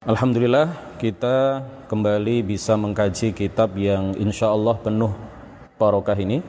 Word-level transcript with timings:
Alhamdulillah 0.00 0.96
kita 0.96 1.60
kembali 1.84 2.40
bisa 2.40 2.72
mengkaji 2.72 3.36
kitab 3.36 3.76
yang 3.76 4.16
insya 4.16 4.48
Allah 4.48 4.72
penuh 4.80 5.12
barokah 5.76 6.16
ini. 6.16 6.40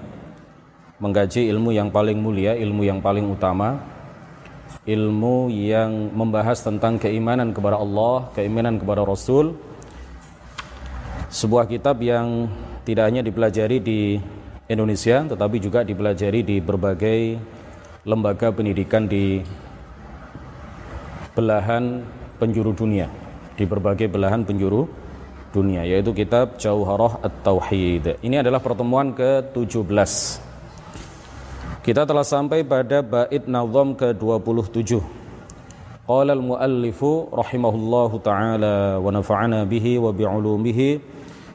Mengkaji 1.03 1.51
ilmu 1.51 1.75
yang 1.75 1.91
paling 1.91 2.15
mulia, 2.15 2.55
ilmu 2.55 2.87
yang 2.87 3.03
paling 3.03 3.27
utama. 3.27 3.75
Ilmu 4.87 5.51
yang 5.51 6.15
membahas 6.15 6.63
tentang 6.63 6.95
keimanan 6.95 7.51
kepada 7.51 7.75
Allah, 7.75 8.31
keimanan 8.31 8.79
kepada 8.79 9.03
Rasul. 9.03 9.59
Sebuah 11.27 11.67
kitab 11.67 11.99
yang 11.99 12.47
tidak 12.87 13.11
hanya 13.11 13.19
dipelajari 13.19 13.83
di 13.83 14.15
Indonesia 14.71 15.27
Tetapi 15.27 15.59
juga 15.59 15.83
dipelajari 15.83 16.39
di 16.39 16.63
berbagai 16.63 17.35
lembaga 18.07 18.47
pendidikan 18.55 19.11
di 19.11 19.43
belahan 21.35 21.99
penjuru 22.39 22.71
dunia 22.71 23.20
di 23.61 23.69
berbagai 23.69 24.09
belahan 24.09 24.41
penjuru 24.41 24.89
dunia 25.53 25.85
yaitu 25.85 26.09
kitab 26.17 26.57
Jauharah 26.57 27.21
At-Tauhid. 27.21 28.25
Ini 28.25 28.41
adalah 28.41 28.57
pertemuan 28.57 29.13
ke-17. 29.13 30.11
Kita 31.85 32.05
telah 32.09 32.25
sampai 32.25 32.65
pada 32.65 33.05
bait 33.05 33.45
nazam 33.45 33.93
ke-27. 33.93 34.97
Qala 36.09 36.33
al-muallifu 36.33 37.29
rahimahullahu 37.29 38.15
taala 38.25 38.97
wa 38.97 39.09
nafa'ana 39.13 39.69
bihi 39.69 40.01
wa 40.01 40.09
bi'ulumihi 40.09 40.89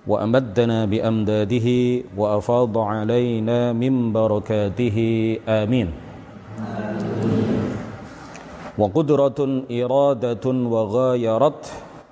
wa 0.07 0.23
amaddana 0.23 0.87
bi 0.87 1.03
amdadihi 1.03 2.15
wa 2.15 2.39
afadha 2.39 3.03
alaina 3.03 3.75
min 3.75 4.15
barakatihi 4.15 5.43
amin. 5.45 5.91
Wa 8.77 8.87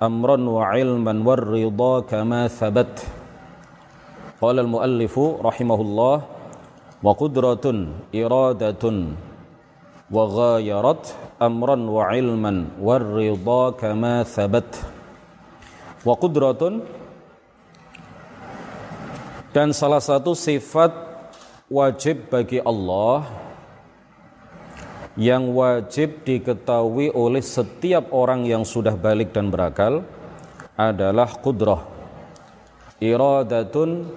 أمرا 0.00 0.46
وعلما 0.56 1.12
والرضا 1.20 1.94
كما 2.10 2.48
ثبت 2.48 2.94
قال 4.40 4.56
المؤلف 4.58 5.14
رحمه 5.44 5.80
الله 5.80 6.16
وقدرة 7.04 7.66
إرادة 8.14 8.84
وغايرت 10.10 11.04
أمرا 11.42 11.76
وعلما 11.96 12.52
والرضا 12.80 13.62
كما 13.70 14.14
ثبت 14.24 14.70
وقدرة 16.04 16.62
dan 19.50 19.74
salah 19.74 19.98
satu 19.98 20.30
sifat 20.30 20.94
wajib 21.66 22.30
bagi 22.30 22.62
Allah 22.62 23.43
yang 25.15 25.55
wajib 25.55 26.27
diketahui 26.27 27.11
oleh 27.15 27.39
setiap 27.39 28.11
orang 28.11 28.43
yang 28.43 28.67
sudah 28.67 28.99
balik 28.99 29.31
dan 29.31 29.47
berakal 29.47 30.03
adalah 30.75 31.31
kudrah 31.39 31.95
iradatun 32.99 34.11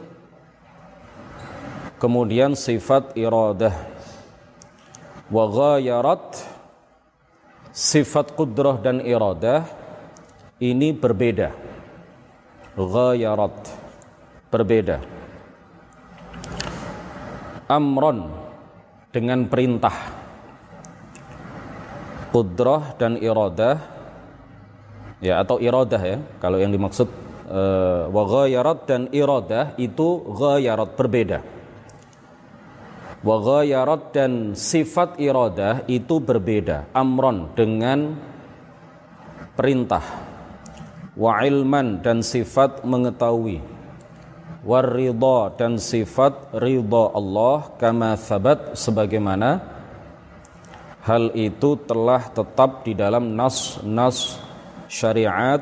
kemudian 1.98 2.54
sifat 2.54 3.14
iradah. 3.18 3.74
Wa 5.28 5.44
ghayarat 5.44 6.40
sifat 7.74 8.32
kudrah 8.32 8.80
dan 8.80 9.02
iradah 9.04 9.66
ini 10.62 10.94
berbeda. 10.94 11.52
Ghayarat 12.78 13.58
berbeda. 14.48 14.96
Amron 17.68 18.32
dengan 19.12 19.44
perintah 19.44 20.17
kudrah 22.30 22.94
dan 23.00 23.16
iradah 23.16 23.76
ya 25.18 25.42
atau 25.42 25.58
iradah 25.58 26.02
ya 26.02 26.18
kalau 26.38 26.58
yang 26.60 26.70
dimaksud 26.70 27.08
uh, 27.48 28.06
wa 28.12 28.22
ghayarat 28.28 28.78
dan 28.84 29.00
iradah 29.10 29.74
itu 29.80 30.22
ghayarat 30.28 30.90
berbeda. 30.94 31.38
Wa 33.18 33.36
ghayarat 33.42 34.14
dan 34.14 34.54
sifat 34.54 35.18
iradah 35.18 35.82
itu 35.90 36.22
berbeda 36.22 36.86
amron 36.94 37.50
dengan 37.58 38.14
perintah. 39.58 40.04
Wa 41.18 41.42
ilman 41.42 41.98
dan 41.98 42.22
sifat 42.22 42.86
mengetahui. 42.86 43.58
Waridha 44.62 45.54
dan 45.58 45.82
sifat 45.82 46.54
ridha 46.54 47.04
Allah 47.14 47.72
kama 47.78 48.14
sabat 48.14 48.78
sebagaimana 48.78 49.77
hal 51.02 51.30
itu 51.34 51.78
telah 51.86 52.30
tetap 52.32 52.82
di 52.82 52.92
dalam 52.96 53.34
nas-nas 53.38 54.38
syariat 54.90 55.60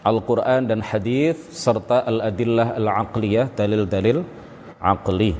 Al-Quran 0.00 0.64
dan 0.64 0.80
hadis 0.80 1.36
serta 1.52 2.08
al-adillah 2.08 2.72
al-aqliyah 2.80 3.52
dalil-dalil 3.52 4.24
aqli. 4.80 5.36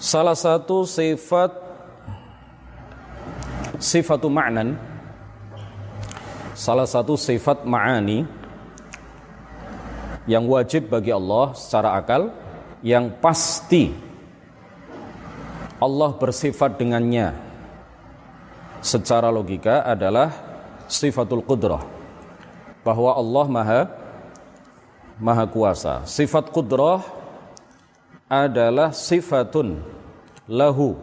Salah 0.00 0.32
satu 0.32 0.88
sifat 0.88 1.52
sifatu 3.76 4.32
ma'nan 4.32 4.72
salah 6.56 6.88
satu 6.88 7.12
sifat 7.20 7.68
ma'ani 7.68 8.24
yang 10.24 10.48
wajib 10.48 10.88
bagi 10.88 11.12
Allah 11.12 11.52
secara 11.52 12.00
akal 12.00 12.32
yang 12.80 13.12
pasti 13.20 14.05
Allah 15.76 16.10
bersifat 16.16 16.80
dengannya. 16.80 17.36
Secara 18.80 19.28
logika 19.28 19.84
adalah 19.84 20.32
sifatul 20.88 21.42
qudrah 21.44 21.82
bahwa 22.86 23.10
Allah 23.12 23.46
maha 23.50 23.80
maha 25.20 25.44
kuasa. 25.44 26.06
Sifat 26.08 26.48
qudrah 26.54 27.02
adalah 28.30 28.94
sifatun 28.94 29.82
lahu 30.48 30.96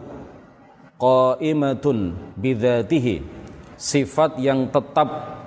qaimatun 0.98 2.16
bidzatihi 2.34 3.20
sifat 3.76 4.40
yang 4.40 4.70
tetap 4.70 5.38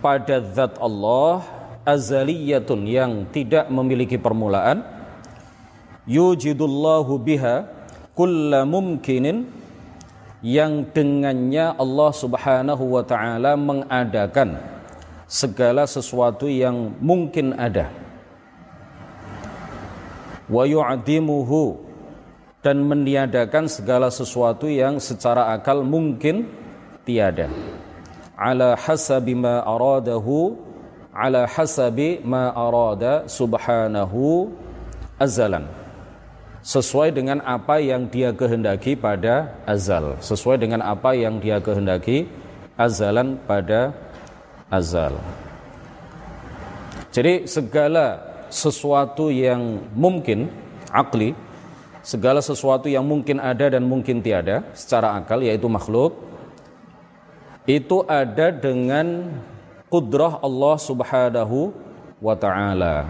pada 0.00 0.36
zat 0.54 0.78
Allah 0.80 1.44
azaliyatun 1.84 2.80
yang 2.88 3.12
tidak 3.28 3.68
memiliki 3.68 4.16
permulaan 4.16 4.99
yujidullahu 6.08 7.20
biha 7.20 7.68
kulla 8.16 8.68
mumkinin 8.68 9.48
yang 10.40 10.88
dengannya 10.88 11.76
Allah 11.76 12.10
Subhanahu 12.16 12.96
wa 12.96 13.04
taala 13.04 13.56
mengadakan 13.60 14.56
segala 15.28 15.84
sesuatu 15.84 16.48
yang 16.48 16.96
mungkin 16.98 17.52
ada. 17.56 17.92
Wa 20.50 20.66
yu'dimuhu 20.66 21.78
dan 22.64 22.82
meniadakan 22.82 23.70
segala 23.70 24.10
sesuatu 24.10 24.66
yang 24.66 24.98
secara 24.98 25.54
akal 25.54 25.84
mungkin 25.86 26.48
tiada. 27.06 27.46
Ala 28.34 28.74
hasabi 28.74 29.36
ma 29.36 29.60
aradahu 29.62 30.56
ala 31.12 31.44
hasabi 31.44 32.24
ma 32.24 32.50
arada 32.56 33.28
subhanahu 33.28 34.50
azalan 35.20 35.79
sesuai 36.60 37.16
dengan 37.16 37.40
apa 37.44 37.80
yang 37.80 38.08
dia 38.08 38.32
kehendaki 38.36 38.96
pada 38.96 39.56
azal. 39.64 40.20
Sesuai 40.20 40.60
dengan 40.60 40.84
apa 40.84 41.16
yang 41.16 41.40
dia 41.40 41.60
kehendaki 41.60 42.28
azalan 42.76 43.40
pada 43.48 43.96
azal. 44.68 45.16
Jadi 47.10 47.48
segala 47.48 48.22
sesuatu 48.50 49.32
yang 49.32 49.82
mungkin 49.96 50.50
akli 50.90 51.34
segala 52.00 52.40
sesuatu 52.40 52.88
yang 52.88 53.04
mungkin 53.04 53.38
ada 53.38 53.68
dan 53.68 53.84
mungkin 53.84 54.24
tiada 54.24 54.64
secara 54.72 55.14
akal 55.20 55.44
yaitu 55.44 55.68
makhluk 55.68 56.16
itu 57.68 58.02
ada 58.08 58.50
dengan 58.50 59.30
kudrah 59.92 60.40
Allah 60.40 60.74
Subhanahu 60.80 61.70
wa 62.18 62.34
taala. 62.34 63.06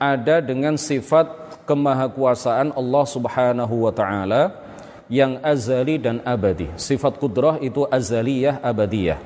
Ada 0.00 0.42
dengan 0.42 0.74
sifat 0.74 1.43
kemahakuasaan 1.64 2.72
Allah 2.76 3.04
Subhanahu 3.08 3.74
wa 3.88 3.92
taala 3.92 4.42
yang 5.08 5.40
azali 5.44 6.00
dan 6.00 6.20
abadi. 6.24 6.70
Sifat 6.80 7.20
kudrah 7.20 7.60
itu 7.60 7.84
azaliyah 7.84 8.60
abadiyah. 8.64 9.20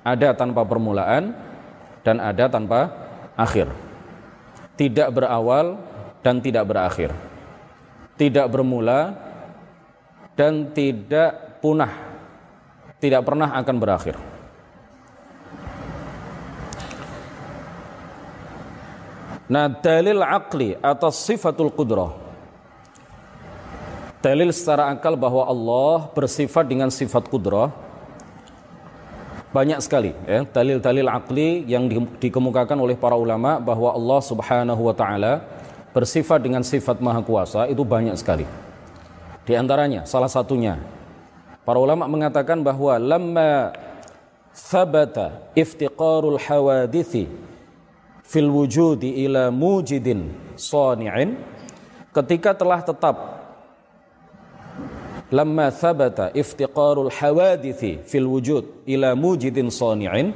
Ada 0.00 0.32
tanpa 0.32 0.64
permulaan 0.64 1.36
dan 2.00 2.16
ada 2.20 2.48
tanpa 2.48 2.88
akhir. 3.36 3.68
Tidak 4.80 5.08
berawal 5.12 5.76
dan 6.24 6.40
tidak 6.40 6.64
berakhir. 6.64 7.12
Tidak 8.16 8.46
bermula 8.48 9.12
dan 10.36 10.72
tidak 10.72 11.60
punah. 11.60 11.92
Tidak 13.00 13.20
pernah 13.24 13.56
akan 13.60 13.76
berakhir. 13.76 14.29
Nah 19.50 19.66
dalil 19.66 20.22
akli 20.22 20.78
atas 20.78 21.26
sifatul 21.26 21.74
qudrah 21.74 22.14
dalil 24.22 24.52
secara 24.54 24.94
akal 24.94 25.16
bahwa 25.18 25.42
Allah 25.42 26.06
bersifat 26.14 26.68
dengan 26.70 26.92
sifat 26.92 27.26
kudrah 27.26 27.72
banyak 29.50 29.82
sekali 29.82 30.14
ya 30.28 30.46
dalil-dalil 30.46 31.10
akli 31.10 31.66
yang 31.66 31.90
di, 31.90 31.98
dikemukakan 31.98 32.78
oleh 32.78 32.94
para 32.94 33.18
ulama 33.18 33.58
bahwa 33.58 33.90
Allah 33.90 34.20
Subhanahu 34.22 34.82
wa 34.86 34.94
taala 34.94 35.42
bersifat 35.90 36.38
dengan 36.38 36.62
sifat 36.62 37.02
maha 37.02 37.18
kuasa 37.18 37.66
itu 37.66 37.82
banyak 37.82 38.14
sekali. 38.14 38.46
Di 39.42 39.58
antaranya 39.58 40.06
salah 40.06 40.30
satunya 40.30 40.78
para 41.66 41.82
ulama 41.82 42.06
mengatakan 42.06 42.62
bahwa 42.62 42.94
lamma 43.02 43.74
thabata 44.54 45.50
iftiqarul 45.58 46.38
hawadithi 46.38 47.49
fil 48.30 48.46
wujudi 48.46 49.26
ila 49.26 49.50
mujidin 49.50 50.30
sani'in 50.54 51.34
ketika 52.14 52.54
telah 52.54 52.78
tetap 52.78 53.16
lamma 55.34 55.74
thabata 55.74 56.30
iftiqarul 56.30 57.10
hawadithi 57.10 57.98
fil 58.06 58.30
wujud 58.30 58.86
ila 58.86 59.18
mujidin 59.18 59.66
sani'in 59.66 60.30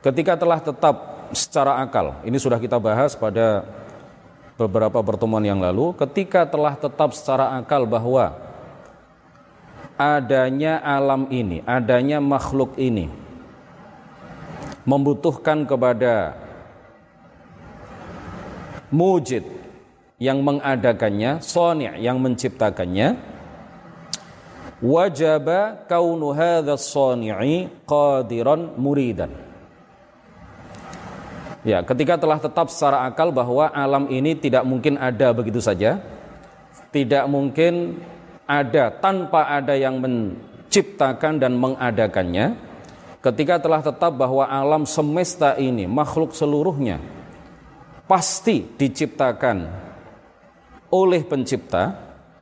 ketika 0.00 0.40
telah 0.40 0.56
tetap 0.56 1.28
secara 1.36 1.84
akal 1.84 2.16
ini 2.24 2.40
sudah 2.40 2.56
kita 2.56 2.80
bahas 2.80 3.12
pada 3.12 3.68
beberapa 4.56 4.96
pertemuan 5.04 5.44
yang 5.44 5.60
lalu 5.60 5.92
ketika 6.00 6.48
telah 6.48 6.80
tetap 6.80 7.12
secara 7.12 7.60
akal 7.60 7.84
bahwa 7.84 8.32
adanya 10.00 10.80
alam 10.80 11.28
ini 11.28 11.60
adanya 11.68 12.24
makhluk 12.24 12.72
ini 12.80 13.12
membutuhkan 14.88 15.68
kepada 15.68 16.47
mujid 18.92 19.44
yang 20.18 20.42
mengadakannya, 20.42 21.38
soni' 21.38 22.02
yang 22.02 22.18
menciptakannya, 22.18 23.14
wajaba 24.82 25.86
kaunu 25.86 26.34
hadha 26.34 26.74
soni'i 26.74 27.70
qadiran 27.86 28.74
muridan. 28.78 29.30
Ya, 31.66 31.82
ketika 31.82 32.14
telah 32.16 32.38
tetap 32.38 32.70
secara 32.70 33.04
akal 33.04 33.34
bahwa 33.34 33.68
alam 33.74 34.06
ini 34.08 34.38
tidak 34.38 34.62
mungkin 34.62 34.94
ada 34.96 35.34
begitu 35.34 35.58
saja, 35.58 35.98
tidak 36.94 37.26
mungkin 37.26 37.98
ada 38.48 38.88
tanpa 38.94 39.50
ada 39.52 39.74
yang 39.76 40.00
menciptakan 40.00 41.42
dan 41.42 41.58
mengadakannya, 41.58 42.56
ketika 43.20 43.60
telah 43.60 43.82
tetap 43.84 44.14
bahwa 44.14 44.46
alam 44.46 44.86
semesta 44.86 45.58
ini, 45.58 45.84
makhluk 45.84 46.32
seluruhnya, 46.32 47.02
pasti 48.08 48.64
diciptakan 48.64 49.68
oleh 50.88 51.20
pencipta, 51.28 51.92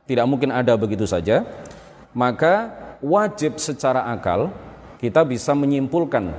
tidak 0.07 0.25
mungkin 0.25 0.55
ada 0.55 0.73
begitu 0.79 1.03
saja, 1.03 1.43
maka 2.15 2.71
wajib 3.03 3.59
secara 3.59 4.07
akal 4.07 4.49
kita 4.97 5.21
bisa 5.27 5.51
menyimpulkan 5.51 6.31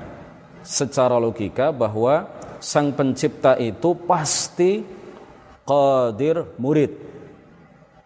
secara 0.65 1.21
logika 1.21 1.71
bahwa 1.71 2.27
sang 2.59 2.91
pencipta 2.91 3.55
itu 3.61 3.95
pasti 4.09 4.83
qadir 5.69 6.49
murid. 6.59 6.97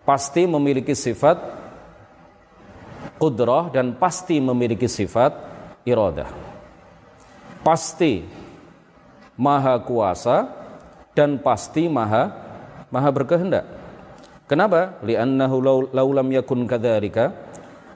Pasti 0.02 0.50
memiliki 0.50 0.98
sifat 0.98 1.38
kudrah 3.22 3.70
dan 3.70 3.94
pasti 3.94 4.42
memiliki 4.42 4.90
sifat 4.90 5.30
iradah. 5.86 6.26
Pasti 7.62 8.26
maha 9.38 9.78
kuasa 9.78 10.61
dan 11.12 11.40
pasti 11.40 11.88
maha 11.88 12.32
maha 12.92 13.08
berkehendak. 13.12 13.64
Kenapa? 14.48 15.00
Li'annahu 15.00 15.56
law 15.92 16.08
lam 16.12 16.28
yakun 16.28 16.68
kadzalika 16.68 17.32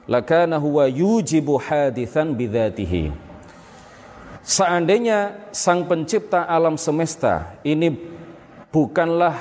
lakana 0.09 0.57
huwa 0.57 0.89
yujibu 0.89 1.59
hadithan 1.61 2.33
bidzatihi. 2.33 3.13
Seandainya 4.47 5.51
sang 5.51 5.83
pencipta 5.85 6.47
alam 6.47 6.79
semesta 6.79 7.59
ini 7.67 7.91
bukanlah 8.71 9.35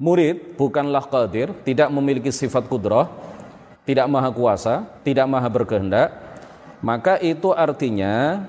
murid, 0.00 0.56
bukanlah 0.56 1.04
qadir, 1.06 1.52
tidak 1.60 1.92
memiliki 1.92 2.32
sifat 2.32 2.64
kudrah, 2.64 3.06
tidak 3.84 4.08
maha 4.08 4.32
kuasa, 4.32 4.88
tidak 5.04 5.28
maha 5.28 5.48
berkehendak, 5.52 6.08
maka 6.80 7.20
itu 7.20 7.52
artinya 7.52 8.48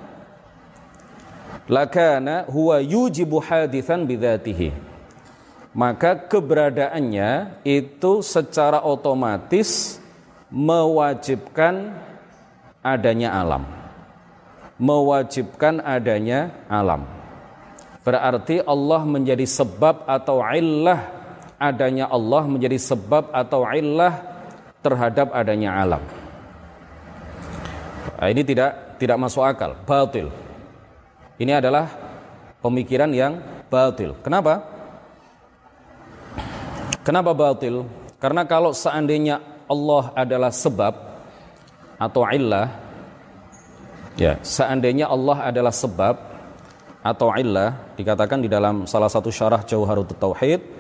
lakana 1.66 2.46
huwa 2.50 2.80
yujibu 2.80 3.40
hadithan 3.42 4.06
bidzatihi 4.06 4.96
maka 5.76 6.16
keberadaannya 6.16 7.60
itu 7.68 8.24
secara 8.24 8.80
otomatis 8.80 10.00
mewajibkan 10.48 12.00
adanya 12.80 13.36
alam. 13.36 13.68
Mewajibkan 14.80 15.84
adanya 15.84 16.56
alam. 16.72 17.04
Berarti 18.08 18.64
Allah 18.64 19.04
menjadi 19.04 19.44
sebab 19.44 20.08
atau 20.08 20.40
illah 20.48 21.12
adanya 21.60 22.08
Allah 22.08 22.48
menjadi 22.48 22.80
sebab 22.80 23.36
atau 23.36 23.68
illah 23.68 24.16
terhadap 24.80 25.36
adanya 25.36 25.76
alam. 25.76 26.04
Nah, 28.16 28.28
ini 28.32 28.48
tidak 28.48 28.96
tidak 28.96 29.18
masuk 29.20 29.44
akal 29.44 29.76
batil 29.84 30.32
ini 31.42 31.52
adalah 31.52 31.90
pemikiran 32.64 33.12
yang 33.12 33.40
batil. 33.68 34.16
Kenapa? 34.24 34.64
Kenapa 37.06 37.32
batil? 37.36 37.86
Karena 38.18 38.48
kalau 38.48 38.74
seandainya 38.74 39.44
Allah 39.70 40.14
adalah 40.18 40.50
sebab 40.50 40.94
atau 41.96 42.22
illah 42.28 42.68
ya, 44.18 44.42
seandainya 44.42 45.08
Allah 45.08 45.48
adalah 45.48 45.72
sebab 45.72 46.16
atau 47.06 47.30
illah 47.38 47.94
dikatakan 47.94 48.42
di 48.42 48.50
dalam 48.50 48.90
salah 48.90 49.08
satu 49.12 49.30
syarah 49.30 49.62
Jauharut 49.62 50.10
Tauhid 50.18 50.76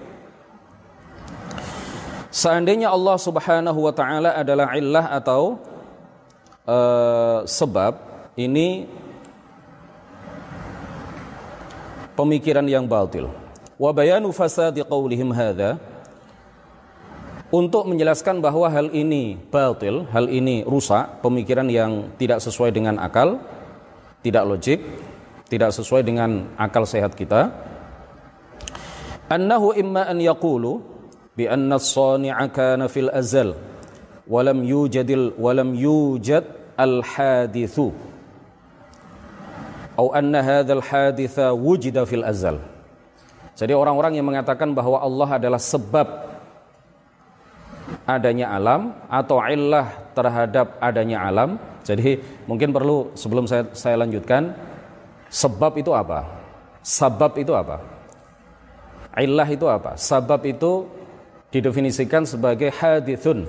Seandainya 2.36 2.92
Allah 2.92 3.16
Subhanahu 3.16 3.80
wa 3.80 3.96
taala 3.96 4.36
adalah 4.36 4.75
illah 4.75 5.08
atau 5.08 5.56
uh, 6.68 7.48
sebab 7.48 7.96
ini 8.36 8.84
pemikiran 12.15 12.65
yang 12.65 12.88
batil. 12.88 13.29
Wa 13.75 13.91
bayanu 13.91 14.31
fasadi 14.31 14.81
qawlihim 14.88 15.35
hadha 15.35 15.77
untuk 17.51 17.85
menjelaskan 17.88 18.41
bahwa 18.41 18.67
hal 18.71 18.89
ini 18.91 19.38
batil, 19.51 20.07
hal 20.09 20.31
ini 20.31 20.65
rusak, 20.65 21.21
pemikiran 21.21 21.67
yang 21.69 22.12
tidak 22.17 22.41
sesuai 22.41 22.72
dengan 22.74 22.98
akal, 22.98 23.39
tidak 24.25 24.43
logik, 24.48 24.79
tidak 25.45 25.69
sesuai 25.75 26.01
dengan 26.01 26.50
akal 26.57 26.88
sehat 26.89 27.13
kita. 27.13 27.53
Annahu 29.29 29.77
imma 29.77 30.10
an 30.10 30.17
yaqulu 30.22 30.81
bi 31.38 31.45
anna 31.45 31.77
as-sani'a 31.77 32.45
kana 32.50 32.89
fil 32.89 33.10
azal 33.13 33.53
wa 34.25 34.39
lam 34.41 34.65
yujadil 34.65 35.38
wa 35.38 35.51
lam 35.53 35.74
yujad 35.77 36.45
al-hadithu 36.77 37.93
au 39.96 40.12
anna 40.12 40.44
hadzal 40.44 40.84
haditha 40.84 41.56
wujida 41.56 42.04
fil 42.08 42.24
azal. 42.24 42.60
Jadi 43.56 43.72
orang-orang 43.72 44.20
yang 44.20 44.28
mengatakan 44.28 44.75
bahwa 44.75 45.00
Allah 45.00 45.40
adalah 45.40 45.62
sebab 45.62 46.08
adanya 48.04 48.52
alam 48.52 48.92
atau 49.08 49.40
illah 49.40 50.12
terhadap 50.12 50.75
adanya 50.84 51.24
alam. 51.24 51.56
Jadi 51.86 52.20
mungkin 52.50 52.75
perlu 52.75 53.16
sebelum 53.16 53.48
saya 53.48 53.72
saya 53.72 53.96
lanjutkan 53.96 54.52
sebab 55.32 55.80
itu 55.80 55.96
apa? 55.96 56.28
Sabab 56.84 57.34
itu 57.40 57.56
apa? 57.56 57.80
Illah 59.16 59.48
itu 59.48 59.66
apa? 59.72 59.96
Sabab 59.96 60.44
itu 60.44 60.86
didefinisikan 61.56 62.28
sebagai 62.28 62.68
hadithun 62.68 63.48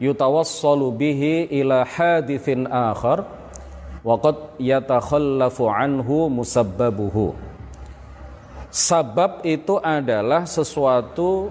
yutawassalu 0.00 0.88
bihi 0.96 1.52
ila 1.60 1.84
hadithin 1.84 2.64
akhar 2.66 3.28
waqad 4.04 4.60
yatakhallafu 4.60 5.64
anhu 5.66 6.28
musabbabuhu. 6.28 7.32
Sabab 8.68 9.42
itu 9.48 9.80
adalah 9.80 10.44
sesuatu 10.44 11.50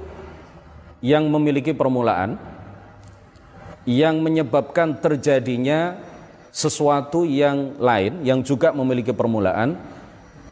yang 1.03 1.27
memiliki 1.27 1.74
permulaan 1.74 2.38
yang 3.83 4.24
menyebabkan 4.24 4.95
terjadinya 5.01 6.00
sesuatu 6.53 7.27
yang 7.27 7.75
lain 7.81 8.24
yang 8.24 8.39
juga 8.45 8.72
memiliki 8.72 9.12
permulaan. 9.12 9.75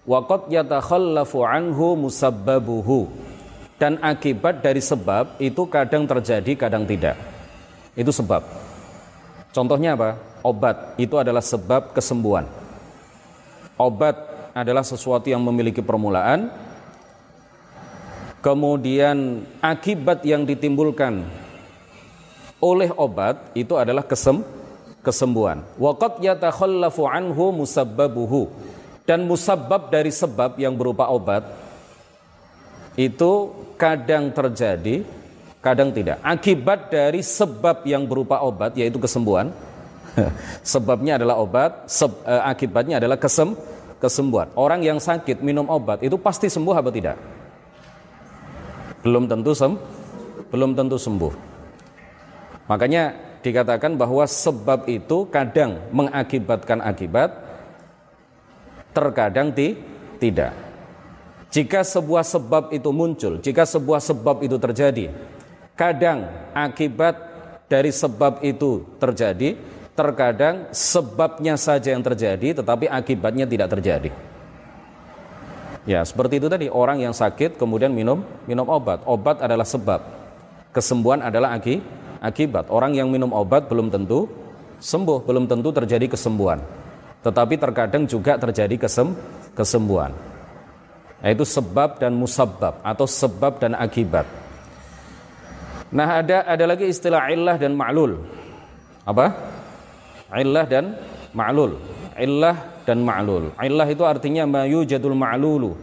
Waqad 0.01 0.49
yatakhallafu 0.49 1.45
anhu 1.45 2.09
musabbabuhu. 2.09 3.29
Dan 3.77 3.97
akibat 3.97 4.61
dari 4.61 4.77
sebab 4.77 5.41
itu 5.41 5.65
kadang 5.65 6.05
terjadi 6.05 6.53
kadang 6.53 6.85
tidak. 6.85 7.17
Itu 7.97 8.13
sebab 8.13 8.45
contohnya 9.51 9.95
apa 9.95 10.19
obat 10.41 10.97
itu 10.97 11.15
adalah 11.15 11.43
sebab 11.43 11.93
kesembuhan. 11.93 12.49
Obat 13.77 14.15
adalah 14.51 14.83
sesuatu 14.83 15.31
yang 15.31 15.41
memiliki 15.41 15.79
permulaan, 15.79 16.51
kemudian 18.43 19.47
akibat 19.63 20.25
yang 20.27 20.43
ditimbulkan 20.43 21.25
oleh 22.61 22.93
obat 22.93 23.53
itu 23.57 23.73
adalah 23.73 24.05
kesem 24.05 24.45
kesembuhan. 25.01 25.65
Waqad 25.81 26.21
yatakhallafu 26.21 27.09
anhu 27.09 27.65
musabbabuhu. 27.65 28.53
Dan 29.01 29.25
musabbab 29.25 29.89
dari 29.89 30.13
sebab 30.13 30.61
yang 30.61 30.77
berupa 30.77 31.09
obat 31.09 31.43
itu 32.95 33.49
kadang 33.75 34.29
terjadi, 34.29 35.01
kadang 35.61 35.93
tidak. 35.93 36.19
Akibat 36.25 36.89
dari 36.89 37.21
sebab 37.21 37.85
yang 37.85 38.09
berupa 38.09 38.41
obat 38.41 38.73
yaitu 38.75 38.97
kesembuhan. 38.97 39.53
Sebabnya 40.65 41.15
adalah 41.15 41.39
obat, 41.39 41.87
seb, 41.87 42.11
eh, 42.27 42.43
akibatnya 42.43 42.99
adalah 42.99 43.15
kesem, 43.15 43.55
kesembuhan. 44.01 44.51
Orang 44.59 44.83
yang 44.83 44.99
sakit 44.99 45.39
minum 45.39 45.69
obat 45.71 46.03
itu 46.03 46.19
pasti 46.19 46.51
sembuh 46.51 46.75
apa 46.75 46.89
tidak? 46.91 47.15
Belum 49.05 49.29
tentu 49.29 49.55
sem, 49.55 49.71
belum 50.51 50.75
tentu 50.75 50.99
sembuh. 50.99 51.33
Makanya 52.67 53.15
dikatakan 53.39 53.95
bahwa 53.95 54.27
sebab 54.27 54.85
itu 54.91 55.25
kadang 55.31 55.79
mengakibatkan 55.95 56.83
akibat, 56.83 57.31
terkadang 58.91 59.55
ti, 59.55 59.79
tidak. 60.19 60.53
Jika 61.51 61.83
sebuah 61.83 62.23
sebab 62.23 62.71
itu 62.71 62.89
muncul, 62.95 63.41
jika 63.43 63.67
sebuah 63.67 63.99
sebab 63.99 64.39
itu 64.45 64.55
terjadi, 64.55 65.11
kadang 65.81 66.29
akibat 66.53 67.17
dari 67.65 67.89
sebab 67.89 68.45
itu 68.45 68.85
terjadi, 69.01 69.57
terkadang 69.97 70.69
sebabnya 70.69 71.57
saja 71.57 71.89
yang 71.97 72.05
terjadi 72.05 72.61
tetapi 72.61 72.85
akibatnya 72.85 73.49
tidak 73.49 73.73
terjadi. 73.73 74.13
Ya, 75.89 76.05
seperti 76.05 76.37
itu 76.37 76.45
tadi 76.45 76.69
orang 76.69 77.01
yang 77.01 77.09
sakit 77.17 77.57
kemudian 77.57 77.89
minum 77.89 78.21
minum 78.45 78.69
obat. 78.69 79.01
Obat 79.09 79.41
adalah 79.41 79.65
sebab. 79.65 80.21
Kesembuhan 80.69 81.25
adalah 81.25 81.57
aki, 81.57 81.81
akibat. 82.21 82.69
Orang 82.69 82.93
yang 82.93 83.09
minum 83.09 83.33
obat 83.33 83.65
belum 83.65 83.89
tentu 83.89 84.29
sembuh, 84.77 85.25
belum 85.25 85.49
tentu 85.49 85.73
terjadi 85.73 86.05
kesembuhan. 86.13 86.61
Tetapi 87.25 87.57
terkadang 87.57 88.05
juga 88.05 88.37
terjadi 88.37 88.85
kesem, 88.85 89.17
kesembuhan 89.57 90.13
yaitu 91.21 91.45
sebab 91.45 92.01
dan 92.01 92.17
musabab 92.17 92.81
atau 92.81 93.05
sebab 93.05 93.61
dan 93.61 93.77
akibat. 93.77 94.25
Nah, 95.91 96.23
ada 96.23 96.47
ada 96.47 96.65
lagi 96.67 96.87
istilah 96.87 97.27
illah 97.31 97.59
dan 97.59 97.75
ma'lul. 97.75 98.15
Apa? 99.03 99.31
Illah 100.31 100.63
dan 100.63 100.95
ma'lul. 101.35 101.75
Illah 102.15 102.83
dan 102.87 103.03
ma'lul. 103.03 103.51
Illah 103.59 103.87
itu 103.91 104.03
artinya 104.07 104.47
ma 104.47 104.63
yujadul 104.63 105.15
ma'lulu 105.15 105.75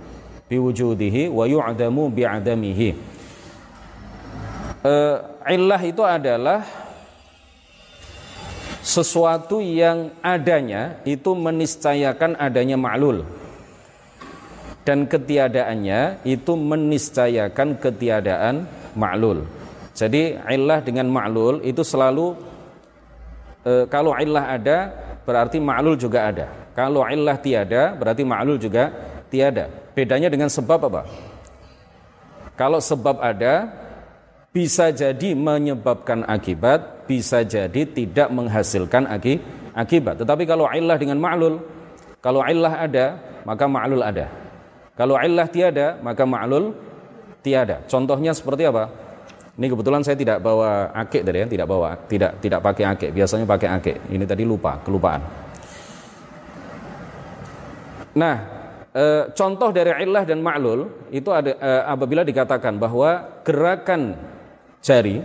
biwujudihi 0.49 1.29
wa 1.29 1.45
yu'damu 1.45 2.09
bi'adamihi. 2.09 2.91
Uh, 4.79 5.17
illah 5.45 5.81
itu 5.85 6.00
adalah 6.07 6.65
sesuatu 8.81 9.61
yang 9.61 10.17
adanya 10.25 11.03
itu 11.05 11.37
meniscayakan 11.37 12.38
adanya 12.41 12.79
ma'lul 12.81 13.27
dan 14.88 15.05
ketiadaannya 15.05 16.25
itu 16.25 16.57
meniscayakan 16.57 17.77
ketiadaan 17.77 18.65
ma'lul. 18.97 19.58
Jadi 19.99 20.38
illah 20.38 20.78
dengan 20.78 21.11
ma'lul 21.11 21.59
itu 21.67 21.83
selalu 21.83 22.38
e, 23.67 23.90
kalau 23.90 24.14
illah 24.14 24.55
ada 24.55 24.95
berarti 25.26 25.59
ma'lul 25.59 25.99
juga 25.99 26.31
ada. 26.31 26.47
Kalau 26.78 27.02
illah 27.02 27.35
tiada 27.43 27.99
berarti 27.99 28.23
ma'lul 28.23 28.62
juga 28.62 28.95
tiada. 29.26 29.67
Bedanya 29.99 30.31
dengan 30.31 30.47
sebab 30.47 30.87
apa? 30.87 31.02
Kalau 32.55 32.78
sebab 32.78 33.19
ada 33.19 33.75
bisa 34.55 34.95
jadi 34.95 35.35
menyebabkan 35.35 36.23
akibat, 36.31 37.11
bisa 37.11 37.43
jadi 37.43 37.83
tidak 37.83 38.31
menghasilkan 38.31 39.11
akibat. 39.75 40.14
Tetapi 40.23 40.47
kalau 40.47 40.71
illah 40.71 40.95
dengan 40.95 41.19
ma'lul, 41.19 41.59
kalau 42.23 42.47
illah 42.47 42.87
ada, 42.87 43.19
maka 43.43 43.67
ma'lul 43.67 44.07
ada. 44.07 44.31
Kalau 44.95 45.19
illah 45.19 45.47
tiada, 45.50 45.99
maka 46.02 46.23
ma'lul 46.23 46.75
tiada. 47.43 47.83
Contohnya 47.90 48.31
seperti 48.35 48.67
apa? 48.67 49.08
Ini 49.59 49.67
kebetulan 49.67 50.07
saya 50.07 50.15
tidak 50.15 50.38
bawa 50.38 50.95
akik 50.95 51.27
tadi 51.27 51.43
ya, 51.43 51.47
tidak 51.50 51.67
bawa, 51.67 51.99
tidak 52.07 52.38
tidak 52.38 52.62
pakai 52.62 52.85
akik. 52.87 53.11
Biasanya 53.11 53.43
pakai 53.43 53.69
akik. 53.75 53.97
Ini 54.07 54.23
tadi 54.23 54.47
lupa, 54.47 54.79
kelupaan. 54.87 55.19
Nah, 58.15 58.37
e, 58.95 59.05
contoh 59.35 59.75
dari 59.75 59.91
illah 60.07 60.23
dan 60.23 60.38
ma'lul 60.38 61.11
itu 61.11 61.35
ada 61.35 61.59
e, 61.59 61.71
apabila 61.91 62.23
dikatakan 62.23 62.79
bahwa 62.79 63.43
gerakan 63.43 64.15
jari 64.79 65.19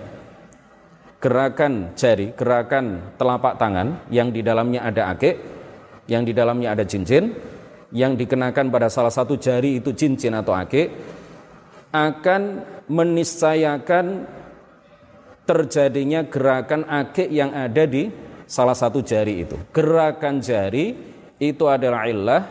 gerakan 1.24 1.96
jari, 1.96 2.36
gerakan 2.36 3.16
telapak 3.16 3.56
tangan 3.56 4.12
yang 4.12 4.28
di 4.28 4.44
dalamnya 4.44 4.84
ada 4.84 5.16
akik, 5.16 5.40
yang 6.12 6.28
di 6.28 6.36
dalamnya 6.36 6.76
ada 6.76 6.84
cincin, 6.84 7.32
yang 7.96 8.20
dikenakan 8.20 8.68
pada 8.68 8.92
salah 8.92 9.14
satu 9.14 9.40
jari 9.40 9.80
itu 9.80 9.96
cincin 9.96 10.36
atau 10.36 10.52
akik 10.52 10.92
akan 11.96 12.42
meniscayakan 12.88 14.28
terjadinya 15.44 16.24
gerakan 16.28 16.88
akik 16.88 17.28
yang 17.28 17.52
ada 17.52 17.84
di 17.84 18.08
salah 18.48 18.76
satu 18.76 19.04
jari 19.04 19.44
itu. 19.44 19.60
Gerakan 19.76 20.40
jari 20.40 20.96
itu 21.40 21.66
adalah 21.68 22.08
illah, 22.08 22.42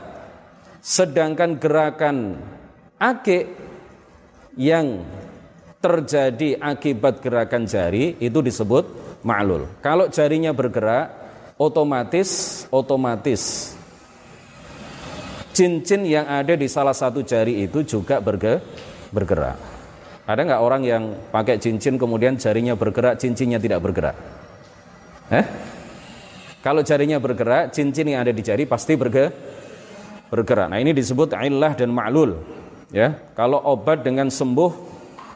sedangkan 0.80 1.56
gerakan 1.56 2.16
akik 3.00 3.48
yang 4.60 5.00
terjadi 5.82 6.60
akibat 6.60 7.18
gerakan 7.24 7.64
jari 7.66 8.20
itu 8.20 8.38
disebut 8.38 8.84
ma'lul. 9.24 9.66
Kalau 9.80 10.06
jarinya 10.12 10.54
bergerak, 10.54 11.10
otomatis 11.58 12.64
otomatis 12.70 13.74
cincin 15.52 16.02
yang 16.08 16.26
ada 16.28 16.56
di 16.56 16.66
salah 16.66 16.96
satu 16.96 17.24
jari 17.24 17.64
itu 17.64 17.84
juga 17.84 18.18
bergerak. 18.20 19.71
Ada 20.22 20.40
nggak 20.46 20.62
orang 20.62 20.82
yang 20.86 21.02
pakai 21.34 21.58
cincin 21.58 21.98
kemudian 21.98 22.38
jarinya 22.38 22.78
bergerak, 22.78 23.18
cincinnya 23.18 23.58
tidak 23.58 23.82
bergerak? 23.82 24.14
Eh? 25.34 25.46
Kalau 26.62 26.86
jarinya 26.86 27.18
bergerak, 27.18 27.74
cincin 27.74 28.06
yang 28.06 28.22
ada 28.22 28.30
di 28.30 28.38
jari 28.38 28.62
pasti 28.70 28.94
bergerak. 28.94 30.70
Nah 30.70 30.78
ini 30.78 30.94
disebut 30.94 31.34
illah 31.34 31.74
dan 31.74 31.90
ma'lul. 31.90 32.38
Ya, 32.92 33.18
kalau 33.34 33.58
obat 33.66 34.04
dengan 34.04 34.30
sembuh 34.30 34.70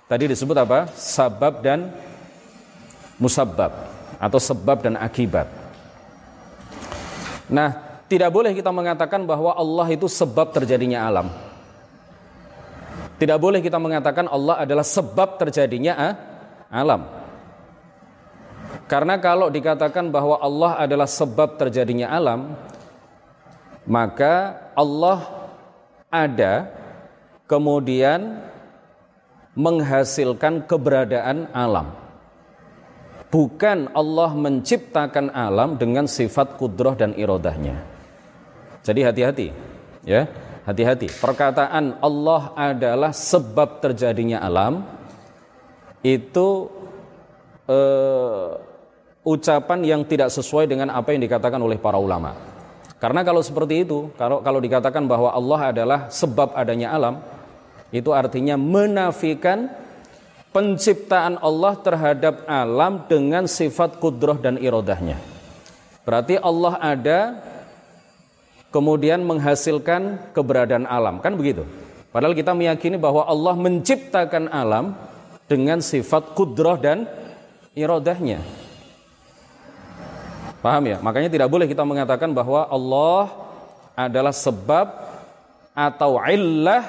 tadi 0.07 0.31
disebut 0.31 0.55
apa? 0.55 0.87
Sabab 0.95 1.65
dan 1.65 1.91
musabab 3.19 3.73
atau 4.23 4.39
sebab 4.39 4.87
dan 4.87 4.95
akibat. 5.01 5.49
Nah, 7.49 8.01
tidak 8.07 8.31
boleh 8.31 8.55
kita 8.55 8.71
mengatakan 8.71 9.23
bahwa 9.27 9.55
Allah 9.55 9.87
itu 9.91 10.07
sebab 10.07 10.53
terjadinya 10.55 11.07
alam. 11.07 11.27
Tidak 13.17 13.39
boleh 13.41 13.65
kita 13.65 13.81
mengatakan 13.81 14.29
Allah 14.29 14.61
adalah 14.61 14.85
sebab 14.85 15.41
terjadinya 15.41 15.93
ah, 15.97 16.15
alam. 16.69 17.09
Karena 18.87 19.17
kalau 19.19 19.49
dikatakan 19.49 20.13
bahwa 20.13 20.39
Allah 20.39 20.79
adalah 20.79 21.09
sebab 21.09 21.59
terjadinya 21.59 22.13
alam, 22.13 22.55
maka 23.89 24.61
Allah 24.77 25.51
ada 26.13 26.71
kemudian 27.51 28.47
menghasilkan 29.57 30.69
keberadaan 30.69 31.49
alam. 31.51 31.97
Bukan 33.33 33.91
Allah 33.91 34.31
menciptakan 34.37 35.35
alam 35.35 35.75
dengan 35.81 36.07
sifat 36.07 36.55
kudroh 36.61 36.95
dan 36.95 37.17
irodahnya. 37.19 37.83
Jadi 38.87 39.01
hati-hati, 39.03 39.49
ya, 40.07 40.31
hati-hati. 40.67 41.09
Perkataan 41.23 42.03
Allah 42.03 42.51
adalah 42.59 43.15
sebab 43.15 43.79
terjadinya 43.79 44.43
alam 44.43 44.83
itu 46.03 46.67
uh, 47.71 48.59
ucapan 49.23 49.81
yang 49.87 50.03
tidak 50.03 50.35
sesuai 50.35 50.67
dengan 50.67 50.91
apa 50.91 51.15
yang 51.15 51.23
dikatakan 51.23 51.63
oleh 51.63 51.79
para 51.79 51.97
ulama. 51.97 52.35
Karena 52.99 53.23
kalau 53.23 53.45
seperti 53.45 53.87
itu, 53.87 54.11
kalau 54.19 54.43
kalau 54.43 54.59
dikatakan 54.59 55.07
bahwa 55.07 55.31
Allah 55.31 55.61
adalah 55.71 56.01
sebab 56.11 56.57
adanya 56.57 56.91
alam, 56.91 57.23
itu 57.95 58.11
artinya 58.11 58.59
menafikan 58.59 59.71
penciptaan 60.51 61.37
Allah 61.45 61.77
terhadap 61.77 62.49
alam 62.49 63.05
dengan 63.05 63.45
sifat 63.45 64.01
kudroh 64.01 64.41
dan 64.41 64.57
irodahnya. 64.57 65.21
Berarti 66.07 66.41
Allah 66.41 66.75
ada 66.81 67.19
kemudian 68.77 69.25
menghasilkan 69.25 70.21
keberadaan 70.37 70.85
alam. 70.85 71.17
Kan 71.25 71.33
begitu? 71.41 71.65
Padahal 72.13 72.37
kita 72.37 72.53
meyakini 72.53 73.01
bahwa 73.01 73.25
Allah 73.25 73.57
menciptakan 73.57 74.53
alam 74.53 74.93
dengan 75.49 75.81
sifat 75.81 76.37
kudroh 76.37 76.77
dan 76.77 77.09
irodahnya. 77.73 78.45
Paham 80.61 80.93
ya? 80.93 81.01
Makanya 81.01 81.33
tidak 81.33 81.49
boleh 81.49 81.65
kita 81.65 81.89
mengatakan 81.89 82.37
bahwa 82.37 82.69
Allah 82.69 83.33
adalah 83.97 84.37
sebab 84.37 84.93
atau 85.73 86.21
illah 86.21 86.85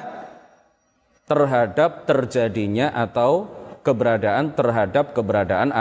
terhadap 1.23 2.03
terjadinya 2.03 2.91
atau 2.91 3.47
keberadaan 3.79 4.51
terhadap 4.51 5.15
keberadaan 5.15 5.71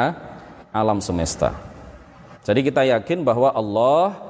alam 0.70 1.02
semesta. 1.02 1.50
Jadi 2.46 2.62
kita 2.62 2.86
yakin 2.86 3.26
bahwa 3.26 3.50
Allah 3.50 4.25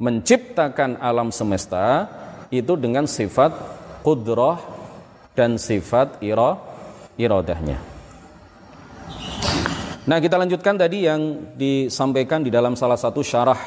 menciptakan 0.00 0.96
alam 0.96 1.28
semesta 1.28 2.08
itu 2.48 2.74
dengan 2.74 3.04
sifat 3.04 3.52
kudrah 4.00 4.56
dan 5.36 5.60
sifat 5.60 6.24
ira 6.24 6.56
iradahnya. 7.20 7.76
Nah, 10.08 10.18
kita 10.18 10.40
lanjutkan 10.40 10.80
tadi 10.80 11.04
yang 11.04 11.52
disampaikan 11.54 12.40
di 12.40 12.48
dalam 12.50 12.74
salah 12.74 12.96
satu 12.96 13.20
syarah 13.20 13.60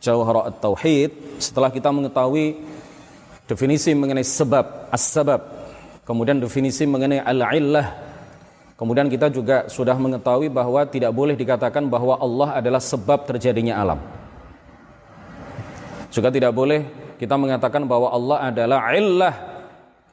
Jauhara 0.00 0.48
At-Tauhid 0.48 1.42
setelah 1.42 1.68
kita 1.68 1.92
mengetahui 1.92 2.56
definisi 3.44 3.92
mengenai 3.92 4.24
sebab, 4.24 4.88
as-sabab, 4.88 5.42
kemudian 6.06 6.40
definisi 6.40 6.88
mengenai 6.88 7.20
al-illah, 7.20 8.10
Kemudian 8.80 9.12
kita 9.12 9.28
juga 9.28 9.68
sudah 9.68 9.92
mengetahui 9.92 10.48
bahwa 10.48 10.80
tidak 10.88 11.12
boleh 11.12 11.36
dikatakan 11.36 11.84
bahwa 11.92 12.16
Allah 12.16 12.64
adalah 12.64 12.80
sebab 12.80 13.28
terjadinya 13.28 13.76
alam. 13.76 14.19
Juga 16.10 16.28
tidak 16.34 16.50
boleh 16.50 16.86
kita 17.16 17.38
mengatakan 17.38 17.86
bahwa 17.86 18.10
Allah 18.10 18.38
adalah 18.50 18.78
illah 18.90 19.34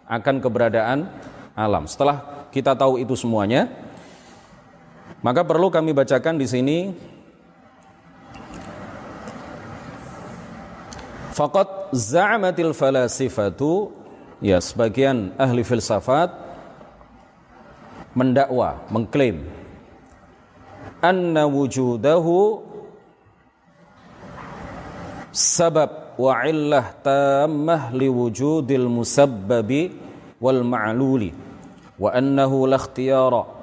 akan 0.06 0.36
keberadaan 0.38 1.10
alam. 1.58 1.90
Setelah 1.90 2.48
kita 2.54 2.78
tahu 2.78 3.02
itu 3.02 3.18
semuanya, 3.18 3.68
maka 5.26 5.42
perlu 5.42 5.74
kami 5.74 5.92
bacakan 5.92 6.38
di 6.38 6.48
sini 6.48 6.78
Faqat 11.38 11.94
za'amatil 11.94 12.74
falasifatu 12.74 13.94
ya 14.42 14.58
sebagian 14.58 15.38
ahli 15.38 15.62
filsafat 15.62 16.34
mendakwa, 18.18 18.82
mengklaim 18.90 19.46
anna 20.98 21.46
wujudahu 21.46 22.66
sabab 25.38 26.18
wa 26.18 26.42
illah 26.50 26.98
tammah 27.06 27.94
li 27.94 28.10
wujudil 28.10 28.90
musabbabi 28.90 29.94
wal 30.42 30.66
ma'luli 30.66 31.30
wa 32.02 32.10
annahu 32.10 32.66
la 32.66 32.82
ikhtiyara 32.82 33.54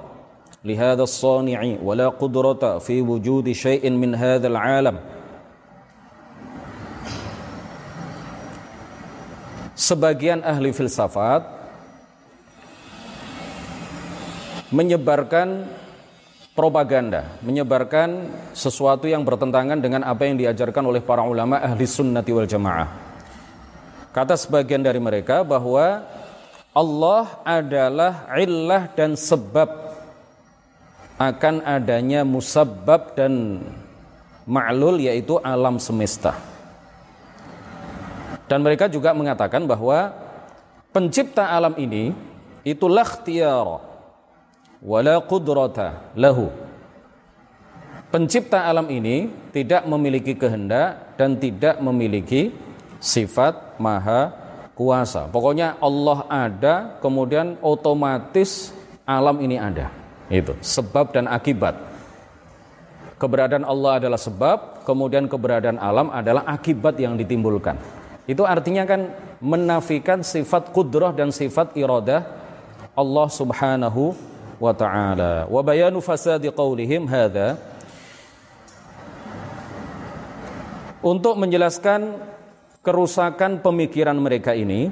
لهذا 0.65 1.03
الصانع 1.05 1.85
ولا 1.85 2.09
قدرة 2.09 2.81
في 2.81 2.97
وجود 3.05 3.45
شيء 3.53 3.85
من 3.85 4.17
هذا 4.17 4.49
العالم 4.49 4.97
Sebagian 9.75 10.39
ahli 10.41 10.71
filsafat 10.71 11.43
menyebarkan 14.71 15.67
propaganda, 16.55 17.35
menyebarkan 17.43 18.31
sesuatu 18.55 19.05
yang 19.05 19.27
bertentangan 19.27 19.77
dengan 19.77 20.07
apa 20.07 20.23
yang 20.23 20.39
diajarkan 20.39 20.87
oleh 20.87 21.03
para 21.03 21.21
ulama 21.21 21.59
ahli 21.59 21.83
sunnati 21.83 22.31
wal 22.31 22.47
jamaah. 22.47 22.87
Kata 24.15 24.39
sebagian 24.39 24.79
dari 24.79 24.97
mereka 24.97 25.43
bahwa 25.43 26.07
Allah 26.71 27.23
adalah 27.43 28.31
illah 28.39 28.87
dan 28.95 29.19
sebab 29.19 29.67
akan 31.19 31.63
adanya 31.67 32.23
musabbab 32.23 33.15
dan 33.19 33.59
ma'lul 34.47 35.03
yaitu 35.03 35.35
alam 35.43 35.75
semesta. 35.75 36.39
Dan 38.47 38.63
mereka 38.63 38.87
juga 38.87 39.11
mengatakan 39.11 39.67
bahwa 39.67 40.15
pencipta 40.95 41.51
alam 41.51 41.75
ini 41.75 42.15
itulah 42.63 43.03
ikhtiyar 43.03 43.94
wala 44.85 45.17
qudrata 45.25 46.13
lahu. 46.13 46.53
Pencipta 48.13 48.69
alam 48.69 48.85
ini 48.93 49.33
tidak 49.49 49.83
memiliki 49.89 50.37
kehendak 50.37 51.17
dan 51.17 51.35
tidak 51.41 51.81
memiliki 51.81 52.53
sifat 53.01 53.81
maha 53.81 54.31
kuasa. 54.77 55.27
Pokoknya 55.27 55.75
Allah 55.81 56.23
ada, 56.29 56.75
kemudian 57.01 57.57
otomatis 57.59 58.71
alam 59.03 59.41
ini 59.41 59.57
ada. 59.59 59.91
Itu 60.31 60.55
sebab 60.61 61.11
dan 61.11 61.27
akibat. 61.27 61.75
Keberadaan 63.19 63.67
Allah 63.67 63.99
adalah 63.99 64.19
sebab, 64.21 64.85
kemudian 64.87 65.25
keberadaan 65.25 65.81
alam 65.81 66.07
adalah 66.13 66.45
akibat 66.47 66.95
yang 67.01 67.19
ditimbulkan. 67.19 67.75
Itu 68.29 68.47
artinya 68.47 68.87
kan 68.87 69.11
menafikan 69.43 70.23
sifat 70.23 70.71
kudrah 70.71 71.11
dan 71.11 71.35
sifat 71.35 71.75
iradah 71.75 72.25
Allah 72.95 73.27
Subhanahu 73.27 74.34
wa 74.59 74.71
ta'ala. 74.71 75.47
Wa 75.47 75.61
bayanu 75.61 75.99
fasadi 75.99 76.51
qawlihim 76.51 77.07
hadha. 77.07 77.59
Untuk 81.05 81.37
menjelaskan 81.37 82.17
kerusakan 82.85 83.61
pemikiran 83.65 84.17
mereka 84.17 84.53
ini 84.53 84.89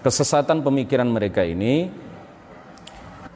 kesesatan 0.00 0.64
pemikiran 0.64 1.08
mereka 1.08 1.44
ini 1.44 1.92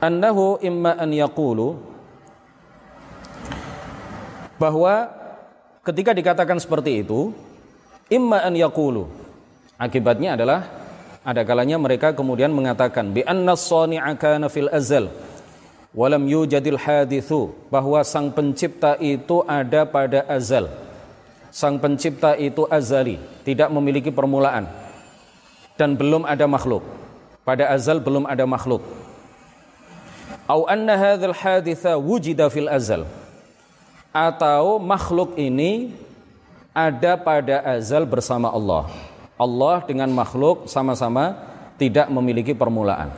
annahu 0.00 0.56
imma 0.64 0.96
an 0.96 1.12
yaqulu 1.12 1.76
bahwa 4.56 5.12
ketika 5.84 6.16
dikatakan 6.16 6.56
seperti 6.56 7.04
itu 7.04 7.36
imma 8.08 8.40
an 8.40 8.56
yaqulu 8.56 9.12
akibatnya 9.76 10.40
adalah 10.40 10.79
ada 11.20 11.44
kalanya 11.44 11.76
mereka 11.76 12.16
kemudian 12.16 12.48
mengatakan 12.48 13.12
bi 13.12 13.20
anna 13.28 13.52
kana 14.16 14.48
fil 14.48 14.72
azal 14.72 15.12
walam 15.92 16.24
yujadil 16.24 16.80
hadithu 16.80 17.52
bahwa 17.68 18.00
sang 18.06 18.30
pencipta 18.30 18.96
itu 18.96 19.42
ada 19.44 19.84
pada 19.84 20.24
azal. 20.30 20.70
Sang 21.50 21.82
pencipta 21.82 22.38
itu 22.38 22.62
azali, 22.70 23.18
tidak 23.42 23.74
memiliki 23.74 24.14
permulaan 24.14 24.70
dan 25.74 25.98
belum 25.98 26.22
ada 26.22 26.46
makhluk. 26.46 26.86
Pada 27.42 27.72
azal 27.74 27.98
belum 27.98 28.28
ada 28.28 28.46
makhluk. 28.46 28.84
Au 30.46 30.68
anna 30.70 30.94
hadzal 30.94 31.34
haditha 31.34 31.98
wujida 31.98 32.46
fil 32.52 32.70
azal. 32.70 33.08
Atau 34.14 34.78
makhluk 34.78 35.34
ini 35.34 35.90
ada 36.70 37.18
pada 37.18 37.66
azal 37.66 38.06
bersama 38.06 38.46
Allah. 38.46 39.09
Allah 39.40 39.80
dengan 39.88 40.12
makhluk 40.12 40.68
sama-sama 40.68 41.32
tidak 41.80 42.12
memiliki 42.12 42.52
permulaan. 42.52 43.08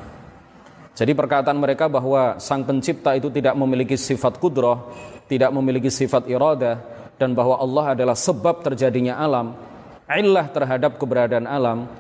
Jadi 0.95 1.19
perkataan 1.19 1.59
mereka 1.59 1.91
bahwa 1.91 2.39
sang 2.39 2.63
pencipta 2.63 3.19
itu 3.19 3.27
tidak 3.27 3.59
memiliki 3.59 3.99
sifat 3.99 4.39
kudroh, 4.39 4.95
tidak 5.27 5.51
memiliki 5.51 5.91
sifat 5.91 6.31
iradah, 6.31 6.79
dan 7.19 7.35
bahwa 7.35 7.59
Allah 7.59 7.99
adalah 7.99 8.15
sebab 8.15 8.63
terjadinya 8.63 9.19
alam, 9.19 9.59
illah 10.07 10.47
terhadap 10.47 11.01
keberadaan 11.03 11.49
alam, 11.51 11.91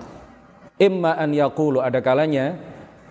imma 0.78 1.18
an 1.18 1.34
yakulu 1.34 1.82
ada 1.82 1.98
kalanya 1.98 2.60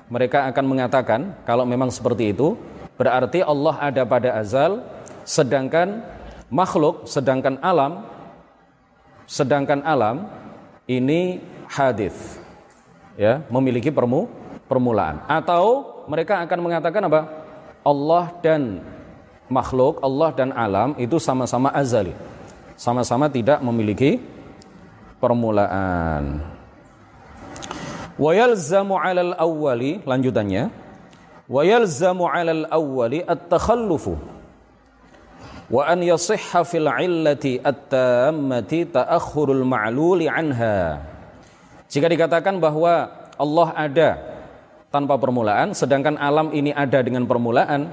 mereka 0.08 0.47
akan 0.47 0.65
mengatakan 0.67 1.36
kalau 1.43 1.67
memang 1.67 1.91
seperti 1.91 2.32
itu, 2.32 2.56
berarti 2.95 3.43
Allah 3.43 3.76
ada 3.82 4.04
pada 4.08 4.38
azal, 4.38 4.86
sedangkan 5.28 6.06
makhluk, 6.47 7.10
sedangkan 7.10 7.58
alam, 7.60 8.06
sedangkan 9.26 9.82
alam 9.82 10.28
ini 10.91 11.39
hadis 11.71 12.15
ya 13.15 13.43
memiliki 13.47 13.88
permu 13.88 14.27
permulaan. 14.67 15.23
Atau 15.32 16.04
mereka 16.12 16.43
akan 16.43 16.60
mengatakan 16.60 17.08
apa? 17.08 17.21
Allah 17.82 18.30
dan 18.43 18.84
makhluk 19.47 19.99
Allah 20.04 20.30
dan 20.36 20.49
alam 20.51 20.95
itu 20.99 21.15
sama-sama 21.19 21.71
azali. 21.71 22.12
Sama-sama 22.75 23.32
tidak 23.32 23.63
memiliki 23.63 24.19
permulaan. 25.21 26.43
Wa 28.17 28.32
yalzamu 28.36 28.97
'alal 28.97 29.34
awwali 29.38 30.01
lanjutannya. 30.04 30.69
Wa 31.45 31.62
yalzamu 31.62 32.25
'alal 32.25 32.65
awwali 32.69 33.21
at-takhallufu 33.23 34.40
an 35.79 36.03
yasihha 36.03 36.67
fil 36.67 36.91
illati 36.91 37.55
at-tammati 37.63 38.91
ta'akhurul 38.91 39.63
ma'luli 39.63 40.27
anha. 40.27 40.99
Jika 41.88 42.12
dikatakan 42.12 42.60
bahwa 42.60 43.07
Allah 43.39 43.69
ada 43.79 44.10
tanpa 44.91 45.15
permulaan 45.15 45.71
sedangkan 45.71 46.19
alam 46.19 46.51
ini 46.51 46.75
ada 46.75 46.99
dengan 46.99 47.23
permulaan, 47.23 47.88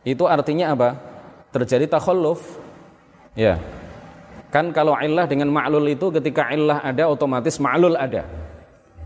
itu 0.00 0.24
artinya 0.24 0.72
apa? 0.72 0.96
Terjadi 1.52 1.84
takhalluf. 1.84 2.40
Ya. 3.36 3.60
Kan 4.48 4.72
kalau 4.72 4.96
illah 4.96 5.28
dengan 5.28 5.52
ma'lul 5.52 5.92
itu 5.92 6.08
ketika 6.10 6.48
illah 6.50 6.80
ada 6.80 7.06
otomatis 7.06 7.60
ma'lul 7.60 8.00
ada. 8.00 8.24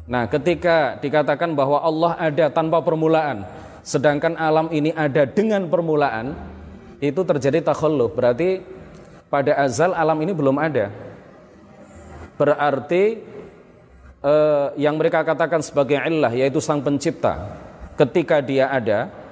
Nah, 0.05 0.29
ketika 0.29 1.00
dikatakan 1.00 1.57
bahwa 1.57 1.81
Allah 1.81 2.12
ada 2.16 2.46
tanpa 2.53 2.81
permulaan 2.85 3.44
sedangkan 3.85 4.37
alam 4.40 4.72
ini 4.72 4.92
ada 4.96 5.29
dengan 5.29 5.68
permulaan, 5.68 6.54
itu 7.11 7.21
terjadi 7.27 7.61
takhalluf 7.61 8.14
berarti 8.17 8.64
pada 9.29 9.59
azal 9.61 9.93
alam 9.93 10.17
ini 10.23 10.33
belum 10.33 10.57
ada 10.57 10.88
berarti 12.38 13.21
eh, 14.25 14.67
yang 14.81 14.97
mereka 14.97 15.27
katakan 15.27 15.61
sebagai 15.61 16.01
illah 16.01 16.33
yaitu 16.33 16.62
sang 16.62 16.81
pencipta 16.81 17.59
ketika 17.99 18.40
dia 18.40 18.71
ada 18.71 19.25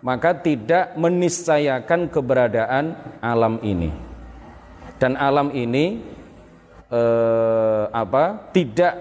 maka 0.00 0.32
tidak 0.32 0.96
meniscayakan 0.96 2.08
keberadaan 2.08 2.96
alam 3.20 3.60
ini. 3.60 3.92
Dan 5.00 5.16
alam 5.16 5.52
ini 5.52 6.00
eh, 6.88 7.84
apa? 7.88 8.52
tidak 8.52 8.94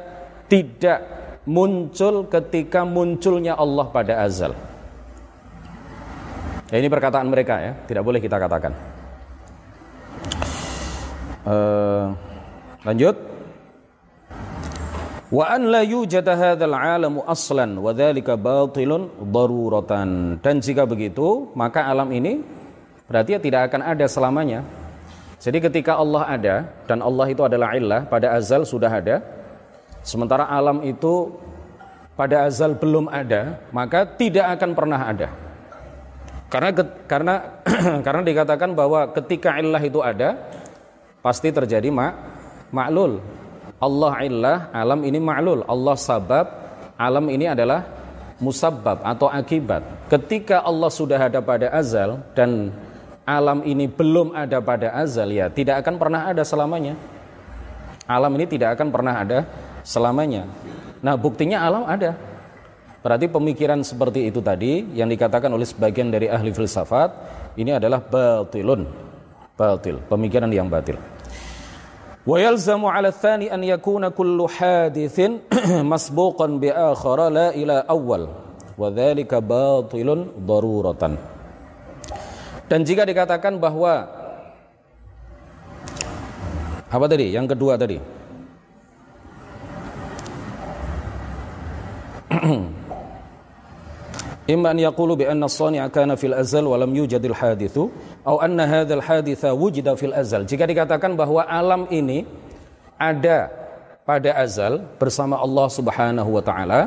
tidak 0.47 0.99
muncul 1.43 2.27
ketika 2.27 2.83
munculnya 2.83 3.55
Allah 3.55 3.87
pada 3.91 4.23
azal. 4.23 4.55
Ya, 6.69 6.77
ini 6.77 6.85
perkataan 6.85 7.25
mereka 7.25 7.57
ya, 7.57 7.73
tidak 7.89 8.05
boleh 8.05 8.21
kita 8.21 8.37
katakan. 8.37 8.77
Uh, 11.41 12.13
lanjut. 12.85 13.17
Wa 15.33 15.45
an 15.49 15.65
la 15.73 15.81
yujada 15.81 16.37
hadzal 16.37 16.73
alamu 16.77 17.25
aslan 17.25 17.73
wa 17.73 17.89
dzalika 17.89 18.37
batilun 18.37 19.09
daruratan. 19.17 20.37
Dan 20.45 20.61
jika 20.61 20.85
begitu, 20.85 21.49
maka 21.57 21.89
alam 21.89 22.13
ini 22.13 22.45
berarti 23.09 23.37
ya 23.37 23.39
tidak 23.41 23.73
akan 23.73 23.81
ada 23.89 24.05
selamanya. 24.05 24.61
Jadi 25.41 25.57
ketika 25.65 25.97
Allah 25.97 26.23
ada 26.29 26.55
dan 26.85 27.01
Allah 27.01 27.33
itu 27.33 27.41
adalah 27.41 27.73
illah 27.73 28.05
pada 28.05 28.37
azal 28.37 28.61
sudah 28.61 28.93
ada, 28.93 29.25
sementara 30.05 30.45
alam 30.45 30.85
itu 30.85 31.33
pada 32.13 32.45
azal 32.45 32.77
belum 32.77 33.09
ada, 33.09 33.57
maka 33.73 34.05
tidak 34.05 34.53
akan 34.53 34.77
pernah 34.77 35.01
ada. 35.01 35.48
Karena 36.49 36.69
karena 37.05 37.33
karena 38.05 38.21
dikatakan 38.25 38.73
bahwa 38.73 39.13
ketika 39.13 39.55
illah 39.61 39.81
itu 39.81 40.01
ada 40.01 40.35
pasti 41.21 41.53
terjadi 41.53 41.93
mak 41.93 42.13
maklul. 42.73 43.21
Allah 43.79 44.13
illah, 44.27 44.57
alam 44.75 44.99
ini 45.07 45.23
maklul. 45.23 45.63
Allah 45.63 45.95
sabab, 45.95 46.47
alam 46.99 47.25
ini 47.31 47.47
adalah 47.47 47.87
musabab 48.43 48.99
atau 49.05 49.31
akibat. 49.31 50.09
Ketika 50.11 50.65
Allah 50.65 50.91
sudah 50.91 51.19
ada 51.19 51.39
pada 51.39 51.71
azal 51.71 52.19
dan 52.35 52.75
alam 53.23 53.61
ini 53.61 53.85
belum 53.85 54.33
ada 54.33 54.57
pada 54.57 54.89
azal 54.97 55.29
ya 55.29 55.53
tidak 55.53 55.85
akan 55.85 55.95
pernah 56.01 56.21
ada 56.27 56.41
selamanya. 56.41 56.97
Alam 58.09 58.33
ini 58.41 58.49
tidak 58.49 58.73
akan 58.73 58.89
pernah 58.89 59.21
ada 59.21 59.45
selamanya. 59.85 60.49
Nah, 61.05 61.13
buktinya 61.13 61.61
alam 61.61 61.85
ada. 61.85 62.17
Berarti 62.99 63.31
pemikiran 63.31 63.79
seperti 63.79 64.27
itu 64.27 64.43
tadi 64.43 64.83
yang 64.91 65.07
dikatakan 65.07 65.47
oleh 65.47 65.63
sebagian 65.63 66.11
dari 66.11 66.27
ahli 66.27 66.51
filsafat 66.51 67.09
ini 67.55 67.71
adalah 67.71 68.03
batilun. 68.03 68.83
Batil, 69.55 69.99
pemikiran 70.07 70.51
yang 70.51 70.67
batil. 70.67 70.99
Wa 72.27 72.37
yalzamu 72.39 72.91
'ala 72.91 73.15
tsani 73.15 73.47
an 73.47 73.63
yakuna 73.63 74.11
kullu 74.11 74.47
hadithin 74.51 75.43
masbuqan 75.91 76.59
bi 76.59 76.67
akhara 76.71 77.31
la 77.31 77.47
ila 77.55 77.87
awwal 77.87 78.27
wa 78.75 78.87
dzalika 78.91 79.39
batilun 79.39 80.35
daruratan. 80.43 81.15
Dan 82.67 82.83
jika 82.83 83.07
dikatakan 83.07 83.57
bahwa 83.57 84.07
apa 86.89 87.05
tadi? 87.07 87.31
Yang 87.31 87.55
kedua 87.55 87.79
tadi. 87.79 88.18
إما 94.48 94.76
أن 94.76 94.78
يقولوا 94.78 95.16
بأن 95.16 95.40
الصانع 95.40 95.88
كان 95.88 96.14
في 96.20 96.26
الأزل 96.26 96.64
ولم 96.68 96.90
يوجد 96.96 97.24
الحادث 97.24 97.76
أو 98.28 98.36
أن 98.44 98.60
هذا 98.60 98.94
الحادث 98.94 99.42
وجد 99.44 99.88
في 99.94 100.06
الأزل 100.06 100.44
jika 100.44 100.68
dikatakan 100.68 101.16
bahwa 101.16 101.48
alam 101.48 101.88
ini 101.88 102.28
ada 103.00 103.48
pada 104.04 104.36
azal 104.36 104.84
bersama 105.00 105.40
Allah 105.40 105.66
Subhanahu 105.72 106.28
wa 106.36 106.42
taala 106.44 106.80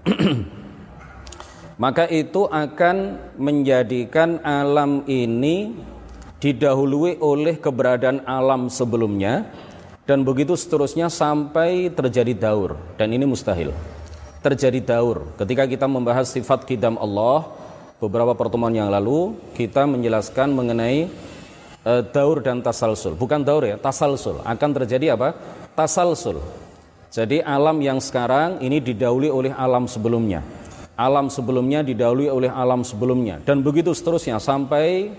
maka 1.79 2.03
itu 2.11 2.43
akan 2.51 3.15
menjadikan 3.39 4.43
alam 4.43 5.07
ini 5.07 5.71
didahului 6.43 7.19
oleh 7.23 7.55
keberadaan 7.55 8.27
alam 8.27 8.67
sebelumnya 8.67 9.47
dan 10.03 10.27
begitu 10.27 10.59
seterusnya 10.59 11.07
sampai 11.07 11.87
terjadi 11.95 12.35
daur 12.35 12.75
dan 12.99 13.07
ini 13.15 13.23
mustahil 13.23 13.71
terjadi 14.44 14.84
daur. 14.84 15.24
Ketika 15.40 15.64
kita 15.64 15.88
membahas 15.88 16.28
sifat 16.28 16.68
kidam 16.68 17.00
Allah, 17.00 17.48
beberapa 17.96 18.36
pertemuan 18.36 18.76
yang 18.76 18.92
lalu 18.92 19.32
kita 19.56 19.88
menjelaskan 19.88 20.52
mengenai 20.52 21.08
uh, 21.88 22.04
daur 22.04 22.44
dan 22.44 22.60
tasalsul. 22.60 23.16
Bukan 23.16 23.40
daur 23.40 23.64
ya, 23.64 23.80
tasalsul. 23.80 24.44
Akan 24.44 24.76
terjadi 24.76 25.16
apa? 25.16 25.32
Tasalsul. 25.72 26.44
Jadi 27.08 27.40
alam 27.40 27.80
yang 27.80 28.02
sekarang 28.04 28.60
ini 28.60 28.84
didahului 28.84 29.32
oleh 29.32 29.52
alam 29.56 29.88
sebelumnya. 29.88 30.44
Alam 30.94 31.32
sebelumnya 31.32 31.80
didahului 31.80 32.28
oleh 32.30 32.50
alam 32.50 32.86
sebelumnya 32.86 33.42
dan 33.42 33.66
begitu 33.66 33.90
seterusnya 33.90 34.38
sampai 34.38 35.10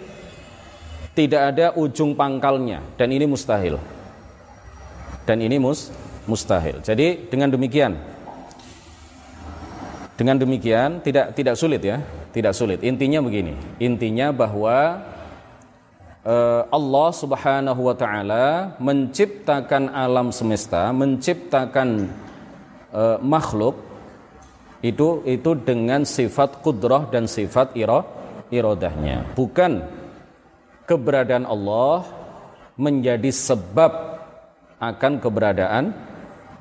tidak 1.11 1.51
ada 1.51 1.75
ujung 1.75 2.15
pangkalnya 2.15 2.79
dan 2.95 3.11
ini 3.11 3.27
mustahil. 3.27 3.75
Dan 5.27 5.43
ini 5.43 5.59
mus 5.59 5.91
mustahil. 6.27 6.79
Jadi 6.79 7.27
dengan 7.27 7.51
demikian 7.51 8.14
dengan 10.15 10.39
demikian 10.39 11.03
tidak 11.03 11.35
tidak 11.35 11.55
sulit 11.59 11.83
ya, 11.83 11.99
tidak 12.31 12.55
sulit. 12.55 12.79
Intinya 12.83 13.19
begini, 13.19 13.55
intinya 13.83 14.31
bahwa 14.31 15.03
uh, 16.23 16.61
Allah 16.71 17.09
Subhanahu 17.11 17.81
wa 17.91 17.95
taala 17.95 18.75
menciptakan 18.79 19.91
alam 19.91 20.31
semesta, 20.31 20.89
menciptakan 20.95 22.07
uh, 22.95 23.19
makhluk 23.19 23.75
itu 24.79 25.19
itu 25.27 25.51
dengan 25.59 26.07
sifat 26.07 26.63
kudrah 26.63 27.11
dan 27.11 27.27
sifat 27.27 27.75
iro, 27.75 28.07
irodahnya. 28.49 29.35
Bukan 29.35 29.83
keberadaan 30.87 31.43
Allah 31.43 32.07
menjadi 32.79 33.31
sebab 33.31 33.91
akan 34.79 35.19
keberadaan 35.19 35.95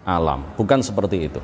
alam. 0.06 0.46
Bukan 0.54 0.80
seperti 0.80 1.28
itu. 1.28 1.40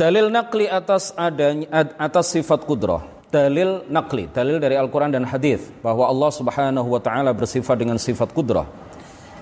Dalil 0.00 0.32
nakli 0.32 0.64
atas 0.64 1.12
adanya 1.12 1.68
atas 2.00 2.32
sifat 2.32 2.64
kudrah. 2.64 3.04
Dalil 3.28 3.84
nakli, 3.92 4.32
dalil 4.32 4.56
dari 4.56 4.72
Al-Qur'an 4.72 5.12
dan 5.12 5.28
hadis 5.28 5.60
bahwa 5.84 6.08
Allah 6.08 6.32
Subhanahu 6.32 6.88
wa 6.88 6.96
taala 7.04 7.36
bersifat 7.36 7.76
dengan 7.76 8.00
sifat 8.00 8.32
kudrah 8.32 8.64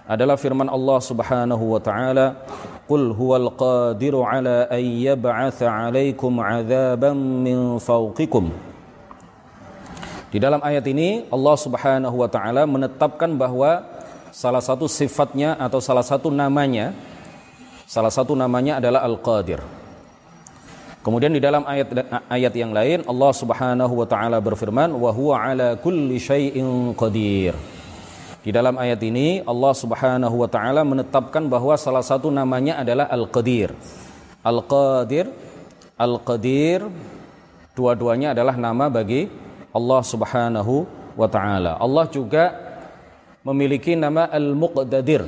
adalah 0.02 0.34
firman 0.34 0.66
Allah 0.66 0.98
Subhanahu 0.98 1.62
wa 1.62 1.80
taala 1.80 2.42
Qul 2.90 3.14
huwal 3.14 3.54
qadiru 3.54 4.26
ala 4.26 4.66
an 4.66 4.82
yab'atha 4.82 5.70
'alaikum 5.70 6.42
'adzaban 6.42 7.16
min 7.16 7.78
fawqikum 7.78 8.50
Di 10.34 10.42
dalam 10.42 10.58
ayat 10.58 10.84
ini 10.90 11.30
Allah 11.30 11.54
Subhanahu 11.54 12.18
wa 12.18 12.28
taala 12.28 12.66
menetapkan 12.66 13.30
bahwa 13.38 13.86
salah 14.34 14.60
satu 14.60 14.90
sifatnya 14.90 15.54
atau 15.54 15.78
salah 15.78 16.02
satu 16.02 16.34
namanya 16.34 16.98
salah 17.86 18.10
satu 18.10 18.34
namanya 18.34 18.82
adalah 18.82 19.06
Al-Qadir. 19.06 19.77
Kemudian 20.98 21.30
di 21.30 21.38
dalam 21.38 21.62
ayat 21.62 21.94
ayat 22.26 22.52
yang 22.58 22.74
lain 22.74 23.06
Allah 23.06 23.30
Subhanahu 23.30 24.02
wa 24.02 24.06
taala 24.06 24.42
berfirman 24.42 24.90
wa 24.92 25.14
huwa 25.14 25.38
ala 25.38 25.78
kulli 25.78 26.18
syai'in 26.18 26.92
qadir. 26.98 27.54
Di 28.42 28.50
dalam 28.50 28.74
ayat 28.78 28.98
ini 29.06 29.42
Allah 29.46 29.72
Subhanahu 29.74 30.42
wa 30.42 30.48
taala 30.50 30.82
menetapkan 30.82 31.46
bahwa 31.46 31.78
salah 31.78 32.02
satu 32.02 32.32
namanya 32.34 32.82
adalah 32.82 33.06
Al-Qadir. 33.10 33.74
Al-Qadir 34.42 35.28
Al-Qadir 35.98 36.86
dua-duanya 37.74 38.34
adalah 38.34 38.54
nama 38.54 38.86
bagi 38.86 39.26
Allah 39.74 40.00
Subhanahu 40.02 40.86
wa 41.18 41.26
taala. 41.26 41.74
Allah 41.78 42.06
juga 42.06 42.54
memiliki 43.42 43.98
nama 43.98 44.30
Al-Muqtadir. 44.30 45.26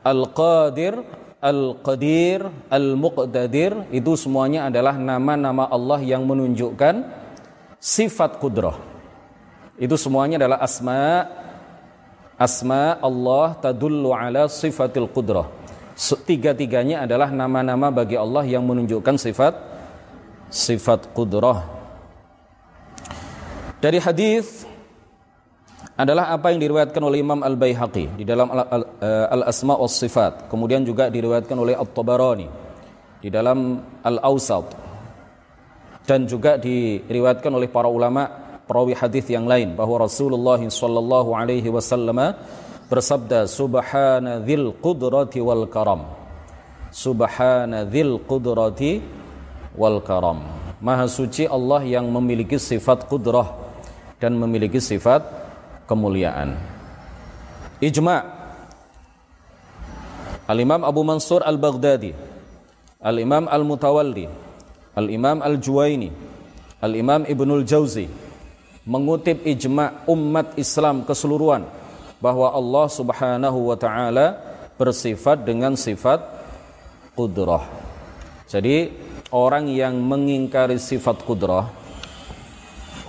Al-Qadir 0.00 1.04
Al-Qadir, 1.46 2.42
Al-Muqtadir 2.66 3.86
itu 3.94 4.18
semuanya 4.18 4.66
adalah 4.66 4.98
nama-nama 4.98 5.70
Allah 5.70 6.02
yang 6.02 6.26
menunjukkan 6.26 7.06
sifat 7.78 8.42
kudrah. 8.42 8.74
Itu 9.78 9.94
semuanya 9.94 10.42
adalah 10.42 10.58
asma 10.58 11.30
asma 12.34 12.98
Allah 12.98 13.54
tadullu 13.62 14.10
ala 14.10 14.50
sifatil 14.50 15.06
kudrah. 15.06 15.46
Tiga-tiganya 15.96 17.06
adalah 17.06 17.30
nama-nama 17.30 17.94
bagi 17.94 18.18
Allah 18.18 18.42
yang 18.42 18.66
menunjukkan 18.66 19.14
sifat 19.14 19.54
sifat 20.50 21.14
kudrah. 21.14 21.62
Dari 23.78 24.02
hadis 24.02 24.65
adalah 25.96 26.28
apa 26.28 26.52
yang 26.52 26.60
diriwayatkan 26.60 27.00
oleh 27.00 27.24
Imam 27.24 27.40
Al-Baihaqi 27.40 28.20
di 28.20 28.24
dalam 28.28 28.52
Al-Asma' 28.52 29.80
was 29.80 29.96
Sifat. 29.96 30.52
Kemudian 30.52 30.84
juga 30.84 31.08
diriwayatkan 31.08 31.56
oleh 31.56 31.72
At-Tabarani 31.72 32.48
di 33.24 33.32
dalam 33.32 33.80
Al-Awsat. 34.04 34.84
Dan 36.04 36.28
juga 36.28 36.60
diriwayatkan 36.60 37.50
oleh 37.50 37.66
para 37.66 37.88
ulama 37.88 38.28
perawi 38.68 38.92
hadis 38.94 39.26
yang 39.32 39.48
lain 39.48 39.74
bahwa 39.74 40.04
Rasulullah 40.04 40.60
sallallahu 40.60 41.34
alaihi 41.34 41.66
wasallam 41.72 42.36
bersabda 42.86 43.48
subhana 43.50 44.38
dzil 44.44 44.76
qudrati 44.78 45.42
wal 45.42 45.66
karam. 45.66 46.06
Subhana 46.92 47.88
dzil 47.88 48.22
qudrati 48.22 49.02
wal 49.74 49.98
karam. 50.04 50.44
Maha 50.78 51.08
suci 51.08 51.48
Allah 51.48 51.82
yang 51.88 52.06
memiliki 52.12 52.60
sifat 52.60 53.08
kudrah 53.08 53.48
dan 54.20 54.36
memiliki 54.36 54.76
sifat 54.78 55.24
kemuliaan. 55.86 56.58
Ijma' 57.80 58.22
Al-Imam 60.46 60.86
Abu 60.86 61.02
Mansur 61.02 61.42
Al-Baghdadi. 61.42 62.14
Al-Imam 63.02 63.50
Al-Mutawalli. 63.50 64.30
Al-Imam 64.94 65.42
Al-Juwaini. 65.42 66.10
Al-Imam 66.78 67.26
Ibnul 67.26 67.66
Jauzi. 67.66 68.06
Mengutip 68.86 69.42
ijma' 69.42 70.06
umat 70.06 70.54
Islam 70.54 71.02
keseluruhan 71.02 71.66
bahwa 72.22 72.54
Allah 72.54 72.86
Subhanahu 72.86 73.58
wa 73.66 73.74
taala 73.74 74.38
bersifat 74.78 75.42
dengan 75.42 75.74
sifat 75.74 76.22
kudrah. 77.18 77.66
Jadi 78.46 78.94
orang 79.34 79.66
yang 79.66 79.98
mengingkari 79.98 80.78
sifat 80.78 81.26
kudrah 81.26 81.66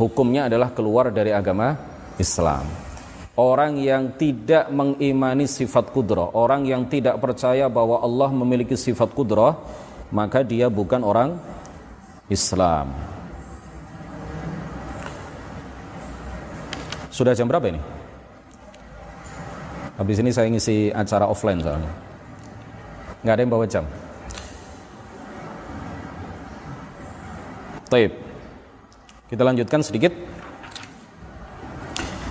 hukumnya 0.02 0.50
adalah 0.50 0.74
keluar 0.74 1.14
dari 1.14 1.30
agama 1.30 1.78
Islam. 2.18 2.66
Orang 3.38 3.78
yang 3.78 4.18
tidak 4.18 4.66
mengimani 4.74 5.46
sifat 5.46 5.94
kudrah, 5.94 6.34
orang 6.34 6.66
yang 6.66 6.90
tidak 6.90 7.22
percaya 7.22 7.70
bahwa 7.70 8.02
Allah 8.02 8.34
memiliki 8.34 8.74
sifat 8.74 9.14
kudrah, 9.14 9.54
maka 10.10 10.42
dia 10.42 10.74
bukan 10.74 11.06
orang 11.06 11.38
Islam. 12.34 12.98
Sudah 17.14 17.38
jam 17.38 17.46
berapa 17.46 17.70
ini? 17.70 17.82
Habis 19.98 20.18
ini 20.22 20.30
saya 20.30 20.50
ngisi 20.54 20.94
acara 20.94 21.26
offline 21.26 21.58
soalnya. 21.62 21.90
Nggak 23.26 23.34
ada 23.34 23.42
yang 23.42 23.54
bawa 23.54 23.66
jam. 23.66 23.86
Taib. 27.90 28.12
Kita 29.26 29.42
lanjutkan 29.42 29.82
sedikit. 29.82 30.14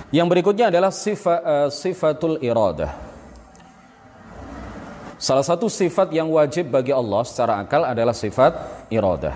Yang 0.07 0.27
berikutnya 0.31 0.71
adalah 0.71 0.91
sifat 0.93 1.39
uh, 1.43 1.67
sifatul 1.67 2.39
iradah. 2.39 2.91
Salah 5.17 5.43
satu 5.43 5.67
sifat 5.67 6.13
yang 6.13 6.29
wajib 6.29 6.69
bagi 6.69 6.93
Allah 6.93 7.25
secara 7.25 7.59
akal 7.59 7.83
adalah 7.83 8.13
sifat 8.13 8.85
iradah. 8.93 9.35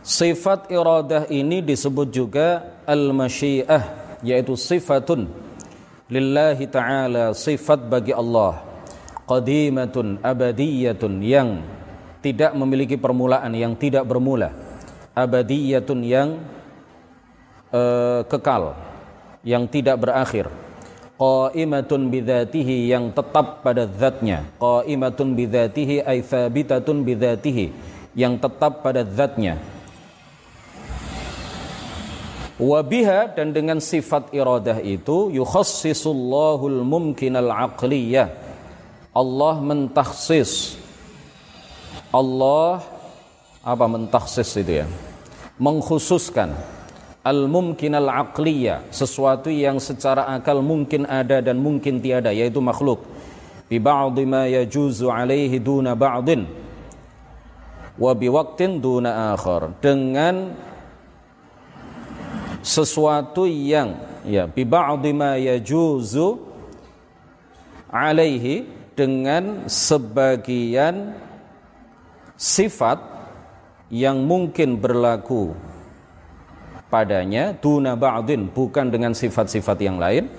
Sifat 0.00 0.70
iradah 0.70 1.28
ini 1.28 1.60
disebut 1.60 2.08
juga 2.08 2.78
al-masyiah 2.88 4.04
yaitu 4.24 4.56
sifatun 4.56 5.28
lillahi 6.08 6.64
ta'ala 6.68 7.36
sifat 7.36 7.88
bagi 7.88 8.12
Allah 8.12 8.60
qadimatun 9.24 10.20
abadiyatun 10.20 11.12
yang 11.24 11.48
tidak 12.20 12.52
memiliki 12.56 12.96
permulaan 13.00 13.52
yang 13.56 13.76
tidak 13.76 14.04
bermula 14.04 14.52
abadiyatun 15.16 16.00
yang 16.04 16.28
uh, 17.72 18.20
kekal 18.28 18.76
yang 19.46 19.68
tidak 19.70 20.02
berakhir. 20.02 20.50
Qaimatun 21.14 22.10
bidzatihi 22.10 22.90
yang 22.90 23.14
tetap 23.14 23.62
pada 23.62 23.86
zatnya. 23.86 24.42
Qaimatun 24.58 25.38
bidzatihi 25.38 26.02
ay 26.02 26.26
thabitatun 26.26 27.06
bidzatihi 27.06 27.66
yang 28.18 28.34
tetap 28.40 28.82
pada 28.82 29.06
zatnya. 29.06 29.60
Wabiha 32.58 33.34
dan 33.34 33.54
dengan 33.54 33.78
sifat 33.78 34.34
iradah 34.34 34.82
itu 34.82 35.30
yukhassisullahul 35.30 36.82
mumkinal 36.82 37.50
aqliyah. 37.50 38.30
Allah 39.14 39.62
mentakhsis 39.62 40.82
Allah 42.14 42.78
apa 43.66 43.86
mentakhsis 43.90 44.54
itu 44.54 44.82
ya? 44.82 44.86
Mengkhususkan 45.58 46.54
al-mumkin 47.24 47.96
al-aqliya 47.96 48.92
sesuatu 48.92 49.48
yang 49.48 49.80
secara 49.80 50.28
akal 50.36 50.60
mungkin 50.60 51.08
ada 51.08 51.40
dan 51.40 51.56
mungkin 51.56 51.98
tiada 51.98 52.28
yaitu 52.30 52.60
makhluk. 52.60 53.08
Bi 53.64 53.80
ba'dhi 53.80 54.28
ma 54.28 54.44
yajuzu 54.44 55.08
alaihi 55.08 55.56
duna 55.56 55.96
ba'din 55.96 56.44
wa 57.96 58.12
bi 58.12 58.28
waqtin 58.28 58.76
duna 58.76 59.32
akhar. 59.32 59.72
Dengan 59.80 60.52
sesuatu 62.60 63.48
yang 63.48 63.96
ya 64.28 64.44
bi 64.44 64.68
ba'dhi 64.68 65.10
ma 65.16 65.40
yajuzu 65.40 66.36
alaihi 67.88 68.68
dengan 68.92 69.64
sebagian 69.64 71.16
sifat 72.36 73.00
yang 73.88 74.20
mungkin 74.28 74.76
berlaku 74.76 75.56
padanya 76.94 77.50
duna 77.58 77.98
ba'din 77.98 78.46
bukan 78.46 78.94
dengan 78.94 79.10
sifat-sifat 79.10 79.78
yang 79.82 79.98
lain 79.98 80.30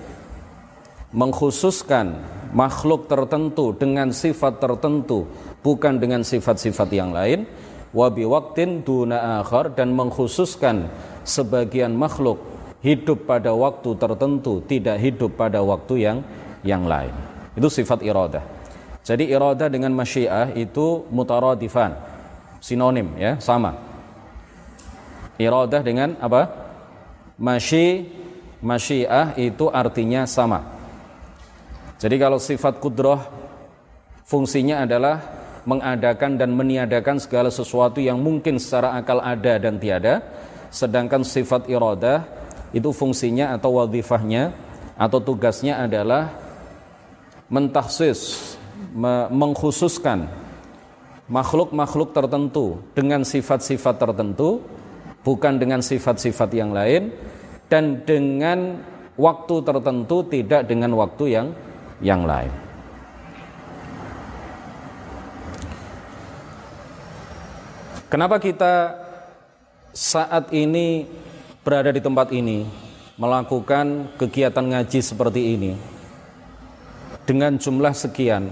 mengkhususkan 1.12 2.16
makhluk 2.56 3.04
tertentu 3.12 3.76
dengan 3.76 4.08
sifat 4.08 4.56
tertentu 4.56 5.28
bukan 5.60 6.00
dengan 6.00 6.24
sifat-sifat 6.24 6.88
yang 6.96 7.12
lain 7.12 7.44
wabi 7.92 8.24
waktin 8.24 8.80
duna 8.80 9.44
akhar 9.44 9.76
dan 9.76 9.92
mengkhususkan 9.92 10.88
sebagian 11.28 11.92
makhluk 11.92 12.40
hidup 12.80 13.28
pada 13.28 13.52
waktu 13.52 13.92
tertentu 14.00 14.64
tidak 14.64 14.96
hidup 14.96 15.36
pada 15.36 15.60
waktu 15.60 16.08
yang 16.08 16.18
yang 16.64 16.88
lain 16.88 17.12
itu 17.52 17.68
sifat 17.68 18.00
iradah 18.00 18.56
jadi 19.06 19.22
iradah 19.22 19.70
dengan 19.70 19.94
masyiah 19.94 20.50
itu 20.58 21.06
mutaradifan, 21.14 21.94
sinonim 22.58 23.14
ya, 23.14 23.38
sama. 23.38 23.95
Iradah 25.36 25.82
dengan 25.84 26.16
apa? 26.18 26.48
Masyi 27.36 28.08
masyiah 28.64 29.36
itu 29.36 29.68
artinya 29.68 30.24
sama. 30.24 30.64
Jadi 31.96 32.16
kalau 32.16 32.40
sifat 32.40 32.80
kudroh 32.80 33.20
fungsinya 34.24 34.84
adalah 34.84 35.20
mengadakan 35.66 36.38
dan 36.38 36.52
meniadakan 36.52 37.18
segala 37.18 37.48
sesuatu 37.50 37.98
yang 37.98 38.20
mungkin 38.20 38.60
secara 38.60 38.96
akal 38.96 39.18
ada 39.20 39.58
dan 39.58 39.76
tiada, 39.80 40.22
sedangkan 40.70 41.24
sifat 41.26 41.66
iradah 41.66 42.24
itu 42.72 42.92
fungsinya 42.92 43.56
atau 43.56 43.80
wadifahnya 43.80 44.52
atau 44.96 45.18
tugasnya 45.20 45.80
adalah 45.84 46.32
mentaksis 47.48 48.52
mengkhususkan 49.30 50.28
makhluk-makhluk 51.26 52.14
tertentu 52.14 52.80
dengan 52.94 53.22
sifat-sifat 53.26 53.94
tertentu 53.98 54.62
bukan 55.26 55.58
dengan 55.58 55.82
sifat-sifat 55.82 56.54
yang 56.54 56.70
lain 56.70 57.10
dan 57.66 58.06
dengan 58.06 58.78
waktu 59.18 59.54
tertentu 59.66 60.22
tidak 60.30 60.70
dengan 60.70 60.94
waktu 60.94 61.34
yang 61.34 61.46
yang 61.98 62.22
lain. 62.22 62.54
Kenapa 68.06 68.38
kita 68.38 68.94
saat 69.90 70.54
ini 70.54 71.10
berada 71.66 71.90
di 71.90 71.98
tempat 71.98 72.30
ini 72.30 72.62
melakukan 73.18 74.14
kegiatan 74.14 74.62
ngaji 74.62 75.00
seperti 75.02 75.58
ini 75.58 75.72
dengan 77.26 77.58
jumlah 77.58 77.90
sekian 77.90 78.46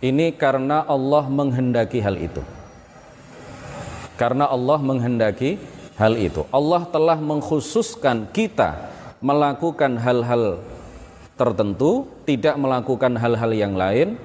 ini 0.00 0.32
karena 0.32 0.88
Allah 0.88 1.28
menghendaki 1.28 2.00
hal 2.00 2.16
itu. 2.16 2.55
Karena 4.16 4.48
Allah 4.48 4.80
menghendaki 4.80 5.60
hal 6.00 6.16
itu. 6.16 6.44
Allah 6.52 6.88
telah 6.88 7.20
mengkhususkan 7.20 8.32
kita 8.32 8.92
melakukan 9.20 9.96
hal-hal 10.00 10.60
tertentu, 11.36 12.08
tidak 12.24 12.56
melakukan 12.56 13.12
hal-hal 13.16 13.52
yang 13.52 13.76
lain. 13.76 14.16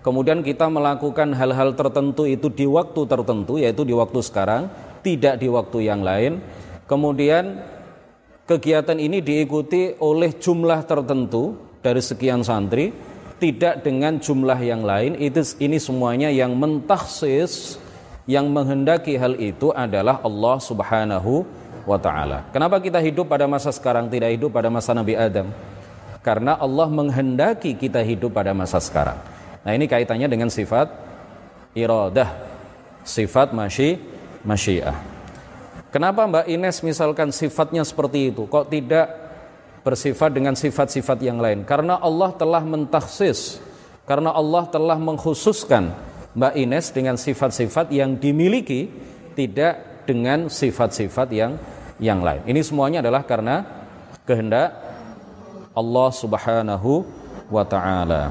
Kemudian 0.00 0.40
kita 0.40 0.70
melakukan 0.70 1.34
hal-hal 1.36 1.76
tertentu 1.76 2.24
itu 2.24 2.48
di 2.48 2.64
waktu 2.64 3.04
tertentu, 3.04 3.60
yaitu 3.60 3.82
di 3.84 3.92
waktu 3.92 4.22
sekarang, 4.22 4.70
tidak 5.04 5.36
di 5.42 5.50
waktu 5.50 5.78
yang 5.84 6.00
lain. 6.00 6.40
Kemudian 6.88 7.60
kegiatan 8.48 8.96
ini 8.96 9.20
diikuti 9.20 9.98
oleh 9.98 10.34
jumlah 10.34 10.86
tertentu 10.88 11.58
dari 11.80 12.00
sekian 12.00 12.42
santri 12.42 12.90
tidak 13.40 13.80
dengan 13.80 14.20
jumlah 14.20 14.60
yang 14.60 14.84
lain 14.84 15.16
itu 15.16 15.40
ini 15.64 15.80
semuanya 15.80 16.28
yang 16.28 16.52
mentaksis 16.52 17.79
yang 18.30 18.46
menghendaki 18.46 19.18
hal 19.18 19.34
itu 19.34 19.74
adalah 19.74 20.22
Allah 20.22 20.56
Subhanahu 20.62 21.42
wa 21.82 21.98
taala. 21.98 22.46
Kenapa 22.54 22.78
kita 22.78 23.02
hidup 23.02 23.26
pada 23.26 23.50
masa 23.50 23.74
sekarang 23.74 24.06
tidak 24.06 24.30
hidup 24.30 24.54
pada 24.54 24.70
masa 24.70 24.94
Nabi 24.94 25.18
Adam? 25.18 25.50
Karena 26.22 26.54
Allah 26.54 26.86
menghendaki 26.86 27.74
kita 27.74 27.98
hidup 28.06 28.30
pada 28.30 28.54
masa 28.54 28.78
sekarang. 28.78 29.18
Nah, 29.66 29.74
ini 29.74 29.90
kaitannya 29.90 30.30
dengan 30.30 30.46
sifat 30.46 30.86
iradah, 31.74 32.30
sifat 33.02 33.50
masyi 33.50 33.98
masyiah. 34.46 34.94
Kenapa 35.90 36.22
Mbak 36.22 36.46
Ines 36.46 36.86
misalkan 36.86 37.34
sifatnya 37.34 37.82
seperti 37.82 38.30
itu? 38.30 38.46
Kok 38.46 38.70
tidak 38.70 39.10
bersifat 39.82 40.30
dengan 40.30 40.54
sifat-sifat 40.54 41.18
yang 41.24 41.40
lain 41.40 41.64
karena 41.64 41.96
Allah 41.98 42.30
telah 42.36 42.60
mentaksis 42.60 43.58
karena 44.04 44.28
Allah 44.28 44.68
telah 44.68 45.00
mengkhususkan 45.00 45.88
Mbak 46.30 46.54
Ines 46.54 46.86
dengan 46.94 47.18
sifat-sifat 47.18 47.90
yang 47.90 48.14
dimiliki 48.14 48.86
tidak 49.34 50.04
dengan 50.06 50.46
sifat-sifat 50.46 51.28
yang 51.34 51.58
yang 51.98 52.22
lain. 52.22 52.46
Ini 52.46 52.60
semuanya 52.62 53.02
adalah 53.02 53.26
karena 53.26 53.66
kehendak 54.24 54.72
Allah 55.74 56.08
Subhanahu 56.14 57.02
wa 57.50 57.64
taala. 57.66 58.30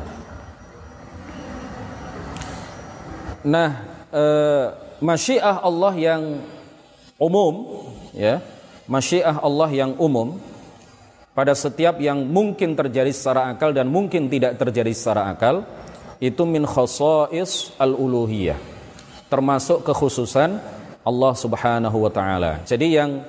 Nah, 3.44 3.70
e, 4.12 4.26
masyiah 5.00 5.64
Allah 5.64 5.94
yang 5.96 6.24
umum 7.16 7.88
ya, 8.12 8.44
masyiah 8.88 9.40
Allah 9.40 9.70
yang 9.72 9.96
umum 9.96 10.40
pada 11.32 11.56
setiap 11.56 12.04
yang 12.04 12.20
mungkin 12.28 12.76
terjadi 12.76 13.12
secara 13.16 13.56
akal 13.56 13.72
dan 13.72 13.88
mungkin 13.88 14.28
tidak 14.28 14.60
terjadi 14.60 14.92
secara 14.92 15.32
akal 15.32 15.64
itu 16.20 16.44
min 16.44 16.68
khosais 16.68 17.72
al-uluhiyah 17.80 18.80
termasuk 19.30 19.86
kekhususan 19.86 20.58
Allah 21.06 21.34
Subhanahu 21.38 21.98
wa 22.04 22.12
taala. 22.12 22.66
Jadi 22.66 22.98
yang 22.98 23.24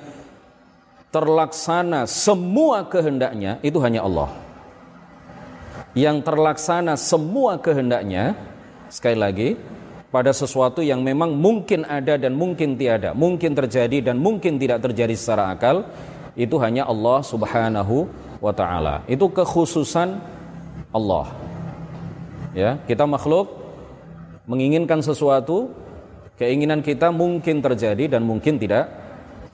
terlaksana 1.13 2.09
semua 2.09 2.83
kehendaknya 2.89 3.61
itu 3.61 3.77
hanya 3.79 4.03
Allah. 4.03 4.33
Yang 5.93 6.25
terlaksana 6.25 6.97
semua 6.97 7.61
kehendaknya 7.61 8.35
sekali 8.91 9.17
lagi 9.17 9.49
pada 10.11 10.35
sesuatu 10.35 10.83
yang 10.83 10.99
memang 10.99 11.31
mungkin 11.31 11.87
ada 11.87 12.19
dan 12.19 12.35
mungkin 12.35 12.75
tiada, 12.75 13.15
mungkin 13.15 13.55
terjadi 13.55 14.11
dan 14.11 14.19
mungkin 14.19 14.59
tidak 14.59 14.83
terjadi 14.83 15.15
secara 15.15 15.55
akal, 15.55 15.87
itu 16.35 16.55
hanya 16.59 16.87
Allah 16.87 17.23
Subhanahu 17.23 18.07
wa 18.43 18.51
taala. 18.51 19.03
Itu 19.07 19.31
kekhususan 19.31 20.19
Allah. 20.91 21.50
Ya, 22.51 22.79
kita 22.83 23.07
makhluk 23.07 23.47
menginginkan 24.43 24.99
sesuatu, 24.99 25.71
keinginan 26.35 26.83
kita 26.83 27.07
mungkin 27.09 27.63
terjadi 27.63 28.17
dan 28.17 28.27
mungkin 28.27 28.59
tidak 28.59 28.91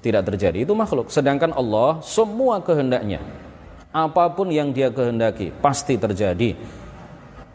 tidak 0.01 0.25
terjadi. 0.33 0.65
Itu 0.65 0.73
makhluk. 0.73 1.13
Sedangkan 1.13 1.53
Allah 1.53 2.01
semua 2.01 2.57
kehendaknya 2.61 3.21
apa 3.93 4.29
pun 4.33 4.49
yang 4.53 4.69
dia 4.75 4.93
kehendaki 4.93 5.49
pasti 5.57 5.97
terjadi 5.97 6.53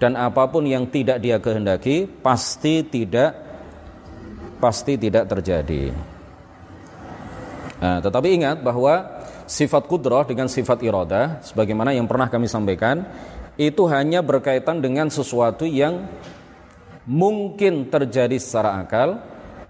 dan 0.02 0.18
apa 0.18 0.50
pun 0.50 0.66
yang 0.66 0.90
tidak 0.90 1.22
dia 1.22 1.38
kehendaki 1.38 2.11
pasti 2.11 2.83
tidak 2.83 3.38
pasti 4.59 4.98
tidak 4.98 5.26
terjadi. 5.26 5.90
Nah, 7.83 7.98
tetapi 7.98 8.28
ingat 8.31 8.62
bahwa 8.62 9.22
sifat 9.50 9.90
kudroh 9.90 10.22
dengan 10.22 10.46
sifat 10.46 10.87
iroda, 10.87 11.42
sebagaimana 11.42 11.90
yang 11.90 12.07
pernah 12.07 12.31
kami 12.31 12.46
sampaikan, 12.46 13.02
itu 13.70 13.87
hanya 13.87 14.25
berkaitan 14.25 14.83
dengan 14.83 15.07
sesuatu 15.12 15.62
yang 15.62 16.09
mungkin 17.07 17.90
terjadi 17.90 18.38
secara 18.38 18.83
akal 18.83 19.18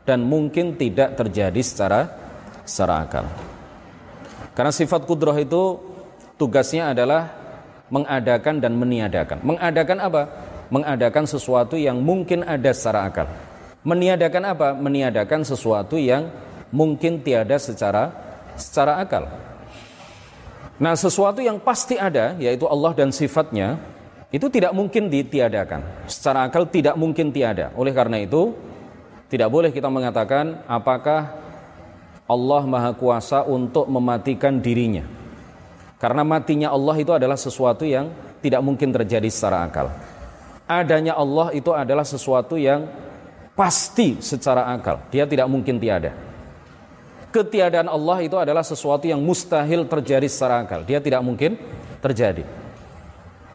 dan 0.08 0.24
mungkin 0.24 0.76
tidak 0.76 1.16
terjadi 1.16 1.60
secara 1.60 2.00
secara 2.64 2.94
akal. 3.04 3.24
Karena 4.52 4.72
sifat 4.72 5.08
kudroh 5.08 5.36
itu 5.36 5.80
tugasnya 6.36 6.92
adalah 6.92 7.32
mengadakan 7.88 8.60
dan 8.60 8.72
meniadakan. 8.76 9.40
Mengadakan 9.44 9.98
apa? 10.00 10.22
Mengadakan 10.72 11.24
sesuatu 11.28 11.76
yang 11.76 12.00
mungkin 12.00 12.44
ada 12.44 12.72
secara 12.72 13.08
akal. 13.08 13.28
Meniadakan 13.84 14.44
apa? 14.56 14.68
Meniadakan 14.76 15.44
sesuatu 15.44 16.00
yang 16.00 16.32
mungkin 16.72 17.20
tiada 17.20 17.60
secara 17.60 18.12
secara 18.56 19.00
akal. 19.00 19.28
Nah, 20.82 20.98
sesuatu 20.98 21.38
yang 21.38 21.62
pasti 21.62 21.94
ada 21.94 22.34
yaitu 22.42 22.66
Allah 22.66 22.90
dan 22.90 23.14
sifatnya 23.14 23.78
itu 24.34 24.50
tidak 24.50 24.74
mungkin 24.74 25.06
ditiadakan. 25.06 26.10
Secara 26.10 26.50
akal 26.50 26.66
tidak 26.66 26.98
mungkin 26.98 27.30
tiada. 27.30 27.70
Oleh 27.78 27.94
karena 27.94 28.18
itu, 28.18 28.50
tidak 29.30 29.46
boleh 29.46 29.70
kita 29.70 29.86
mengatakan 29.86 30.66
apakah 30.66 31.38
Allah 32.26 32.62
Maha 32.66 32.92
Kuasa 32.98 33.46
untuk 33.46 33.86
mematikan 33.86 34.58
dirinya 34.58 35.22
karena 36.02 36.26
matinya 36.26 36.74
Allah 36.74 36.98
itu 36.98 37.14
adalah 37.14 37.38
sesuatu 37.38 37.86
yang 37.86 38.10
tidak 38.42 38.58
mungkin 38.58 38.90
terjadi 38.90 39.30
secara 39.30 39.70
akal. 39.70 39.86
Adanya 40.66 41.14
Allah 41.14 41.54
itu 41.54 41.70
adalah 41.70 42.02
sesuatu 42.02 42.58
yang 42.58 42.90
pasti 43.54 44.18
secara 44.18 44.66
akal. 44.74 44.98
Dia 45.14 45.30
tidak 45.30 45.46
mungkin 45.46 45.78
tiada. 45.78 46.10
Ketiadaan 47.32 47.88
Allah 47.88 48.20
itu 48.20 48.36
adalah 48.36 48.60
sesuatu 48.60 49.08
yang 49.08 49.18
mustahil 49.24 49.88
terjadi 49.88 50.28
secara 50.28 50.60
akal. 50.68 50.84
Dia 50.84 51.00
tidak 51.00 51.24
mungkin 51.24 51.56
terjadi. 52.04 52.44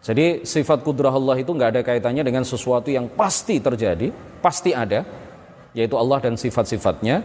Jadi 0.02 0.48
sifat 0.50 0.82
kudrah 0.82 1.14
Allah 1.14 1.38
itu 1.38 1.54
nggak 1.54 1.70
ada 1.78 1.82
kaitannya 1.86 2.26
dengan 2.26 2.42
sesuatu 2.42 2.90
yang 2.90 3.06
pasti 3.06 3.62
terjadi, 3.62 4.10
pasti 4.42 4.74
ada, 4.74 5.06
yaitu 5.78 5.94
Allah 5.94 6.18
dan 6.26 6.34
sifat-sifatnya. 6.34 7.22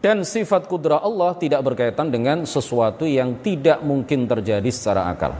Dan 0.00 0.24
sifat 0.24 0.64
kudra 0.64 0.96
Allah 1.04 1.36
tidak 1.36 1.60
berkaitan 1.60 2.08
dengan 2.08 2.48
sesuatu 2.48 3.04
yang 3.04 3.36
tidak 3.44 3.84
mungkin 3.84 4.24
terjadi 4.24 4.68
secara 4.72 5.12
akal. 5.12 5.36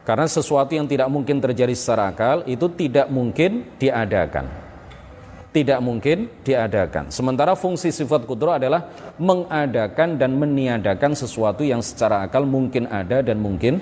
Karena 0.00 0.24
sesuatu 0.24 0.72
yang 0.72 0.88
tidak 0.88 1.12
mungkin 1.12 1.44
terjadi 1.44 1.76
secara 1.76 2.08
akal 2.12 2.44
itu 2.48 2.72
tidak 2.72 3.12
mungkin 3.12 3.68
diadakan. 3.76 4.63
Tidak 5.54 5.78
mungkin 5.78 6.42
diadakan. 6.42 7.14
Sementara 7.14 7.54
fungsi 7.54 7.94
sifat 7.94 8.26
kudra 8.26 8.58
adalah 8.58 8.90
mengadakan 9.22 10.18
dan 10.18 10.34
meniadakan 10.34 11.14
sesuatu 11.14 11.62
yang 11.62 11.78
secara 11.78 12.26
akal 12.26 12.42
mungkin 12.42 12.90
ada 12.90 13.22
dan 13.22 13.38
mungkin 13.38 13.78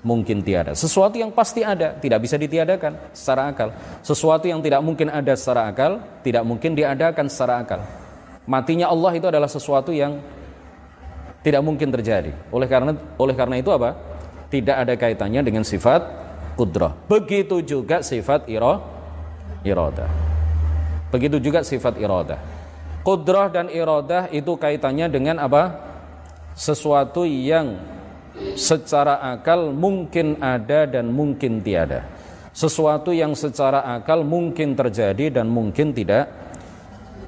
mungkin 0.00 0.40
tiada. 0.40 0.72
Sesuatu 0.72 1.20
yang 1.20 1.28
pasti 1.28 1.60
ada, 1.60 1.92
tidak 2.00 2.24
bisa 2.24 2.40
ditiadakan 2.40 3.12
secara 3.12 3.52
akal. 3.52 3.68
Sesuatu 4.00 4.48
yang 4.48 4.64
tidak 4.64 4.80
mungkin 4.80 5.12
ada 5.12 5.36
secara 5.36 5.68
akal, 5.68 6.00
tidak 6.24 6.40
mungkin 6.40 6.72
diadakan 6.72 7.28
secara 7.28 7.54
akal. 7.68 7.80
Matinya 8.48 8.88
Allah 8.88 9.12
itu 9.12 9.28
adalah 9.28 9.52
sesuatu 9.52 9.92
yang 9.92 10.16
tidak 11.44 11.60
mungkin 11.60 11.92
terjadi. 11.92 12.32
Oleh 12.48 12.68
karena 12.68 12.96
oleh 13.20 13.36
karena 13.36 13.60
itu 13.60 13.68
apa? 13.68 13.92
Tidak 14.48 14.76
ada 14.88 14.96
kaitannya 14.96 15.44
dengan 15.44 15.68
sifat 15.68 16.00
kudrah. 16.56 16.96
Begitu 17.06 17.60
juga 17.60 18.00
sifat 18.00 18.48
iro, 18.48 18.80
irodah. 19.62 20.29
Begitu 21.10 21.42
juga 21.42 21.66
sifat 21.66 21.98
irodah. 21.98 22.38
Kudrah 23.02 23.50
dan 23.50 23.66
irodah 23.68 24.30
itu 24.30 24.54
kaitannya 24.54 25.10
dengan 25.10 25.42
apa? 25.42 25.90
Sesuatu 26.54 27.26
yang 27.26 27.78
secara 28.54 29.18
akal 29.34 29.74
mungkin 29.74 30.38
ada 30.38 30.86
dan 30.86 31.10
mungkin 31.10 31.60
tiada. 31.60 32.06
Sesuatu 32.50 33.14
yang 33.14 33.34
secara 33.34 33.86
akal 33.98 34.22
mungkin 34.26 34.74
terjadi 34.74 35.40
dan 35.40 35.46
mungkin 35.50 35.94
tidak 35.94 36.30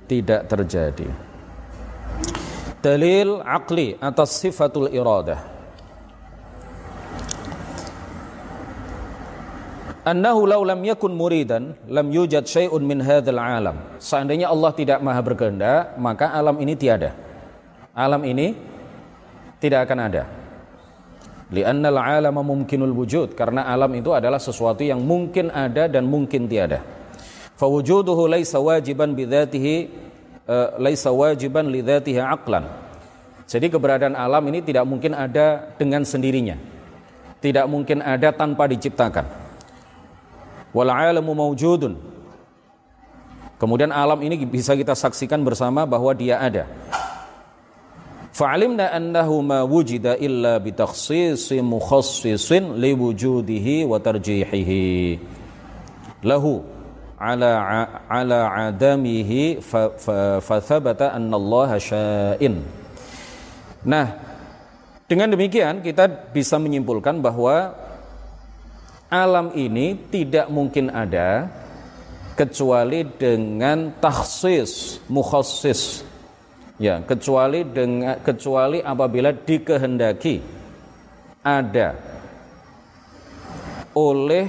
tidak 0.07 0.47
terjadi. 0.51 1.09
Dalil 2.83 3.39
akli 3.47 3.95
atas 4.03 4.43
sifatul 4.43 4.91
iradah. 4.91 5.52
Annahu 10.03 10.51
law 10.51 10.67
lam 10.67 10.83
yakun 10.83 11.15
muridan 11.15 11.79
lam 11.87 12.11
yujad 12.11 12.43
syai'un 12.43 12.83
min 12.83 12.99
hadzal 12.99 13.39
alam. 13.39 13.79
Seandainya 14.03 14.51
Allah 14.51 14.75
tidak 14.75 14.99
maha 14.99 15.23
berkehendak, 15.23 15.95
maka 15.95 16.35
alam 16.35 16.59
ini 16.59 16.75
tiada. 16.75 17.15
Alam 17.95 18.27
ini 18.27 18.51
tidak 19.63 19.87
akan 19.87 19.99
ada. 20.03 20.23
Lianna 21.55 21.95
al-alama 21.95 22.43
mumkinul 22.43 22.91
wujud 22.91 23.39
karena 23.39 23.63
alam 23.71 23.95
itu 23.95 24.11
adalah 24.11 24.43
sesuatu 24.43 24.83
yang 24.83 24.99
mungkin 24.99 25.55
ada 25.55 25.87
dan 25.87 26.03
mungkin 26.11 26.51
tiada. 26.51 26.83
Fawujuduhu 27.55 28.27
laisa 28.27 28.59
wajiban 28.59 29.15
bidzatihi 29.15 29.75
uh, 30.51 30.83
laisa 30.83 31.15
wajiban 31.15 31.71
lidzatihi 31.71 32.19
aqlan. 32.19 32.67
Jadi 33.47 33.71
keberadaan 33.71 34.19
alam 34.19 34.43
ini 34.51 34.67
tidak 34.67 34.83
mungkin 34.83 35.15
ada 35.15 35.77
dengan 35.79 36.03
sendirinya. 36.03 36.59
Tidak 37.39 37.71
mungkin 37.71 38.03
ada 38.03 38.35
tanpa 38.35 38.67
diciptakan. 38.67 39.42
Wal 40.73 40.89
alamu 40.89 41.37
mawjudun. 41.37 41.97
Kemudian 43.61 43.95
alam 43.95 44.19
ini 44.27 44.43
bisa 44.43 44.75
kita 44.75 44.97
saksikan 44.97 45.39
bersama 45.47 45.87
bahwa 45.87 46.11
dia 46.17 46.43
ada. 46.43 46.67
Fa'alimna 48.33 48.91
annahu 48.91 49.45
ma 49.45 49.61
wujida 49.63 50.17
illa 50.17 50.57
bi 50.57 50.73
takhsisi 50.73 51.61
mukhassisin 51.61 52.81
li 52.81 52.97
wujudihi 52.97 53.85
wa 53.85 54.01
tarjihihi. 54.01 55.21
Lahu 56.25 56.65
ala 57.21 57.53
ala 58.09 58.73
adamihi 58.73 59.61
fa, 59.63 59.95
fa, 59.95 60.41
fa 60.43 60.57
thabata 60.59 61.13
anna 61.13 61.37
Allah 61.39 61.71
sya'in. 61.79 62.55
Nah, 63.85 64.07
dengan 65.07 65.29
demikian 65.29 65.85
kita 65.85 66.09
bisa 66.33 66.57
menyimpulkan 66.57 67.21
bahwa 67.21 67.77
alam 69.13 69.53
ini 69.53 69.93
tidak 70.09 70.49
mungkin 70.49 70.89
ada 70.89 71.53
kecuali 72.33 73.05
dengan 73.05 73.93
takhsis, 74.01 75.05
mukhassis. 75.13 76.09
Ya, 76.81 77.05
kecuali 77.05 77.63
dengan 77.63 78.19
kecuali 78.25 78.81
apabila 78.81 79.31
dikehendaki 79.31 80.41
ada 81.45 81.95
oleh 83.93 84.49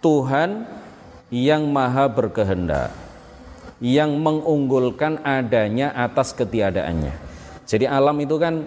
Tuhan 0.00 0.64
yang 1.28 1.68
maha 1.68 2.08
berkehendak 2.08 2.90
yang 3.78 4.16
mengunggulkan 4.18 5.22
adanya 5.22 5.92
atas 5.94 6.34
ketiadaannya. 6.34 7.14
Jadi 7.68 7.84
alam 7.84 8.16
itu 8.18 8.40
kan 8.40 8.64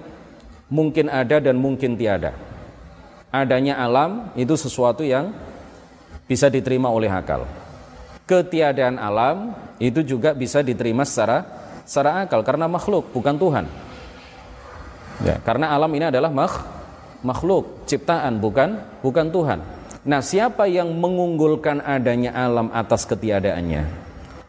mungkin 0.72 1.09
ada 1.09 1.41
dan 1.41 1.57
mungkin 1.59 1.97
tiada. 1.97 2.51
Adanya 3.32 3.80
alam 3.80 4.28
itu 4.36 4.60
sesuatu 4.60 5.08
yang 5.08 5.32
bisa 6.28 6.52
diterima 6.52 6.92
oleh 6.92 7.08
akal. 7.08 7.48
Ketiadaan 8.28 9.00
alam 9.00 9.56
itu 9.80 10.04
juga 10.04 10.36
bisa 10.36 10.60
diterima 10.60 11.08
secara 11.08 11.48
secara 11.88 12.28
akal 12.28 12.44
karena 12.44 12.68
makhluk 12.68 13.08
bukan 13.16 13.36
Tuhan. 13.40 13.66
Ya, 15.24 15.40
karena 15.44 15.72
alam 15.72 15.92
ini 15.96 16.12
adalah 16.12 16.28
makh, 16.28 16.60
makhluk, 17.24 17.88
ciptaan 17.88 18.42
bukan 18.42 18.80
bukan 19.00 19.28
Tuhan. 19.32 19.60
Nah, 20.02 20.20
siapa 20.20 20.66
yang 20.66 20.90
mengunggulkan 20.98 21.78
adanya 21.86 22.34
alam 22.34 22.74
atas 22.74 23.06
ketiadaannya? 23.06 23.86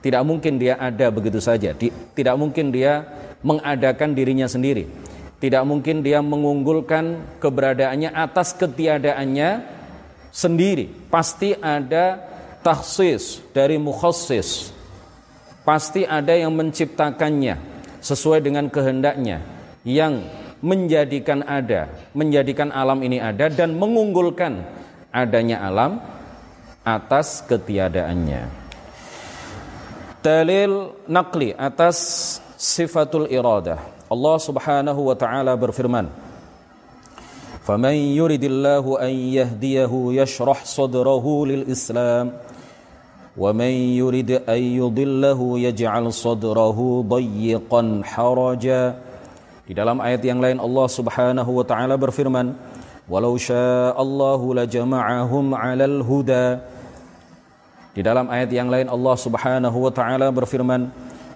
Tidak 0.01 0.23
mungkin 0.25 0.57
dia 0.57 0.81
ada 0.81 1.13
begitu 1.13 1.39
saja. 1.39 1.77
Tidak 1.77 2.35
mungkin 2.41 2.73
dia 2.73 3.05
mengadakan 3.45 4.17
dirinya 4.17 4.49
sendiri. 4.49 4.89
Tidak 5.43 5.63
mungkin 5.67 6.07
dia 6.07 6.23
mengunggulkan 6.23 7.39
keberadaannya 7.43 8.15
atas 8.15 8.55
ketiadaannya 8.55 9.67
sendiri. 10.31 10.87
Pasti 11.11 11.51
ada 11.59 12.23
taksis 12.63 13.43
dari 13.51 13.75
mukhassis. 13.75 14.71
Pasti 15.67 16.07
ada 16.07 16.31
yang 16.31 16.55
menciptakannya 16.55 17.59
sesuai 17.99 18.39
dengan 18.39 18.71
kehendaknya 18.71 19.43
yang 19.83 20.23
menjadikan 20.63 21.43
ada, 21.43 21.91
menjadikan 22.15 22.71
alam 22.71 23.03
ini 23.03 23.19
ada 23.19 23.51
dan 23.51 23.75
mengunggulkan 23.75 24.63
adanya 25.11 25.67
alam 25.67 25.99
atas 26.87 27.43
ketiadaannya 27.51 28.63
dalil 30.23 30.95
nakli 31.11 31.51
atas 31.53 32.39
sifatul 32.55 33.27
iradah. 33.27 34.02
Allah 34.13 34.37
Subhanahu 34.37 35.09
wa 35.09 35.17
taala 35.17 35.57
berfirman, 35.57 36.13
"Faman 37.65 37.97
yuridillahu 37.97 39.01
an 39.01 39.09
yahdiyahu 39.09 40.13
yashrah 40.13 40.61
sadrahu 40.69 41.49
lil 41.49 41.65
Islam, 41.65 42.37
wa 43.33 43.49
man 43.57 43.73
yurid 43.73 44.45
an 44.45 44.61
yudillahu 44.61 45.57
yaj'al 45.65 46.13
sadrahu 46.13 47.01
dayyiqan 47.09 48.05
haraja." 48.05 49.01
Di 49.65 49.73
dalam 49.73 49.97
ayat 50.05 50.21
yang 50.21 50.45
lain 50.45 50.61
Allah 50.61 50.87
Subhanahu 50.93 51.49
wa 51.49 51.65
taala 51.65 51.97
berfirman, 51.97 52.53
"Walau 53.09 53.41
syaa'a 53.41 53.97
Allahu 53.97 54.53
lajama'ahum 54.61 55.57
'alal 55.57 56.05
huda." 56.05 56.61
Di 57.97 58.05
dalam 58.05 58.29
ayat 58.29 58.53
yang 58.53 58.69
lain 58.69 58.93
Allah 58.93 59.17
Subhanahu 59.17 59.89
wa 59.89 59.93
taala 59.93 60.29
berfirman, 60.29 60.93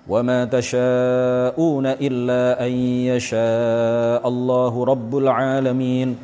"Wa 0.08 0.20
ma 0.26 0.44
tasyauna 0.50 1.98
illa 2.02 2.58
an 2.58 2.74
yasha 3.12 4.20
Allahu 4.24 4.86
rabbul 4.88 5.30
alamin." 5.30 6.18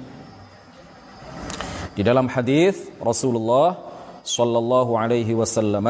Di 1.97 2.01
dalam 2.05 2.29
hadis 2.29 2.89
Rasulullah 3.01 3.77
sallallahu 4.21 4.93
alaihi 4.97 5.33
wasallam 5.33 5.87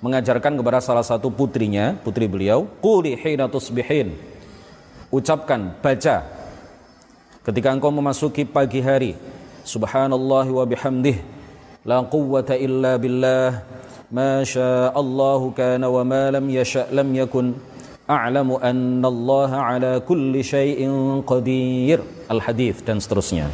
mengajarkan 0.00 0.56
kepada 0.56 0.80
salah 0.80 1.04
satu 1.04 1.28
putrinya, 1.28 1.96
putri 2.00 2.24
beliau, 2.24 2.64
"Quli 2.80 3.16
hina 3.20 3.48
tusbihin." 3.50 4.16
Ucapkan, 5.12 5.76
baca 5.82 6.24
ketika 7.44 7.68
engkau 7.74 7.90
memasuki 7.92 8.46
pagi 8.46 8.80
hari, 8.80 9.12
subhanallah 9.66 10.46
wa 10.48 10.64
bihamdihi 10.64 11.40
لا 11.80 12.04
قوة 12.04 12.44
إلا 12.44 13.00
بالله 13.00 13.48
ما 14.12 14.44
شاء 14.44 14.94
الله 14.94 15.40
كان 15.56 15.82
وما 15.84 16.30
لم 16.30 16.46
يشأ 16.50 16.90
لم 16.90 17.08
يكن 17.14 17.46
أعلم 18.10 18.48
أن 18.58 19.02
الله 19.04 19.50
على 19.54 19.92
كل 20.02 20.34
شيء 20.44 20.80
قدير 21.26 21.98
الحديث 22.30 22.82
dan 22.82 22.98
seterusnya 22.98 23.46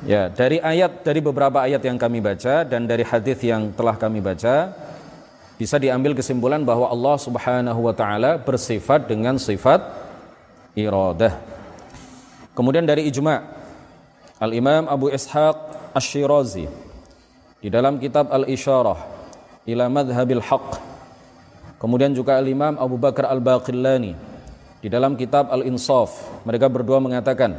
Ya, 0.00 0.32
dari 0.32 0.56
ayat 0.56 1.04
dari 1.04 1.20
beberapa 1.20 1.60
ayat 1.60 1.84
yang 1.84 2.00
kami 2.00 2.24
baca 2.24 2.64
dan 2.64 2.88
dari 2.88 3.04
hadis 3.04 3.36
yang 3.44 3.68
telah 3.76 4.00
kami 4.00 4.24
baca 4.24 4.72
bisa 5.60 5.76
diambil 5.76 6.16
kesimpulan 6.16 6.64
bahwa 6.64 6.88
Allah 6.88 7.20
Subhanahu 7.20 7.84
wa 7.84 7.92
taala 7.92 8.40
bersifat 8.40 9.04
dengan 9.04 9.36
sifat 9.36 9.84
iradah. 10.72 11.36
Kemudian 12.56 12.88
dari 12.88 13.12
ijma' 13.12 13.44
Al-Imam 14.40 14.88
Abu 14.88 15.12
Ishaq 15.12 15.92
Ash-Shirazi 15.92 16.64
di 17.59 17.69
dalam 17.71 17.99
kitab 17.99 18.31
Al-Isyarah 18.31 18.99
ila 19.65 19.85
Madhabil 19.87 20.43
Haq 20.43 20.79
kemudian 21.79 22.11
juga 22.11 22.39
Al-Imam 22.39 22.75
Abu 22.79 22.99
Bakar 22.99 23.27
Al-Baqillani 23.31 24.13
di 24.81 24.87
dalam 24.91 25.17
kitab 25.17 25.49
Al-Insaf 25.49 26.43
mereka 26.45 26.69
berdua 26.69 27.01
mengatakan 27.01 27.57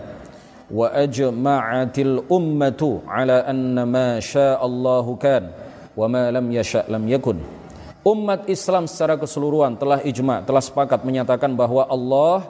wa 0.71 0.91
ajma'atil 0.91 2.27
ummatu 2.27 3.03
ala 3.07 3.47
anna 3.47 3.87
ma 3.87 4.19
Allahu 4.59 5.15
kan 5.19 5.51
wa 5.95 6.07
ma 6.11 6.29
lam 6.29 6.47
yasha 6.51 6.85
lam 6.91 7.07
yakun. 7.07 7.39
Umat 8.07 8.47
Islam 8.47 8.87
secara 8.87 9.19
keseluruhan 9.19 9.75
telah 9.75 9.99
ijma 10.07 10.47
telah 10.47 10.63
sepakat 10.63 11.03
menyatakan 11.03 11.51
bahwa 11.59 11.83
Allah 11.91 12.47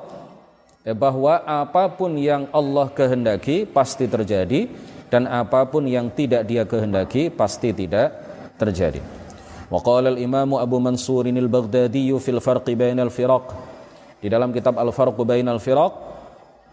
eh, 0.85 0.93
bahwa 0.93 1.41
apa 1.41 1.89
pun 1.97 2.13
yang 2.21 2.45
Allah 2.53 2.93
kehendaki 2.93 3.65
pasti 3.65 4.05
terjadi 4.05 4.69
dan 5.13 5.31
apa 5.31 5.67
pun 5.71 5.87
yang 5.87 6.11
tidak 6.11 6.47
dia 6.47 6.67
kehendaki 6.67 7.31
pasti 7.31 7.71
tidak 7.71 8.15
terjadi. 8.59 9.01
Wa 9.67 9.83
al-Imam 9.83 10.59
Abu 10.59 10.79
Mansur 10.79 11.27
al-Baghdadi 11.27 12.15
fil 12.23 12.39
farq 12.39 12.67
bain 12.75 12.99
al-firaq. 12.99 13.75
Di 14.17 14.33
dalam 14.33 14.49
kitab 14.51 14.81
Al-Farq 14.81 15.15
bain 15.29 15.45
al-firaq, 15.45 15.93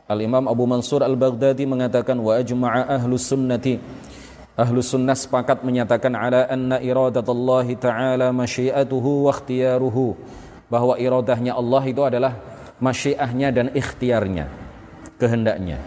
Al-Imam 0.08 0.48
Abu 0.48 0.64
Mansur 0.64 1.04
al-Baghdadi 1.04 1.68
mengatakan 1.68 2.18
wa 2.18 2.40
ajma'a 2.40 2.98
ahlus 2.98 3.30
sunnati 3.30 3.78
Ahlus 4.54 4.94
sunnah 4.94 5.18
sepakat 5.18 5.66
menyatakan 5.66 6.14
ala 6.14 6.46
anna 6.46 6.78
Allah 6.78 7.68
ta'ala 7.74 8.28
masyiatuhu 8.30 9.26
wa 9.26 9.34
ikhtiyaruhu 9.34 10.14
bahwa 10.70 10.94
iradahnya 11.02 11.58
Allah 11.58 11.82
itu 11.90 12.06
adalah 12.06 12.38
masyiahnya 12.78 13.50
dan 13.50 13.66
ikhtiarnya 13.74 14.46
kehendaknya 15.18 15.82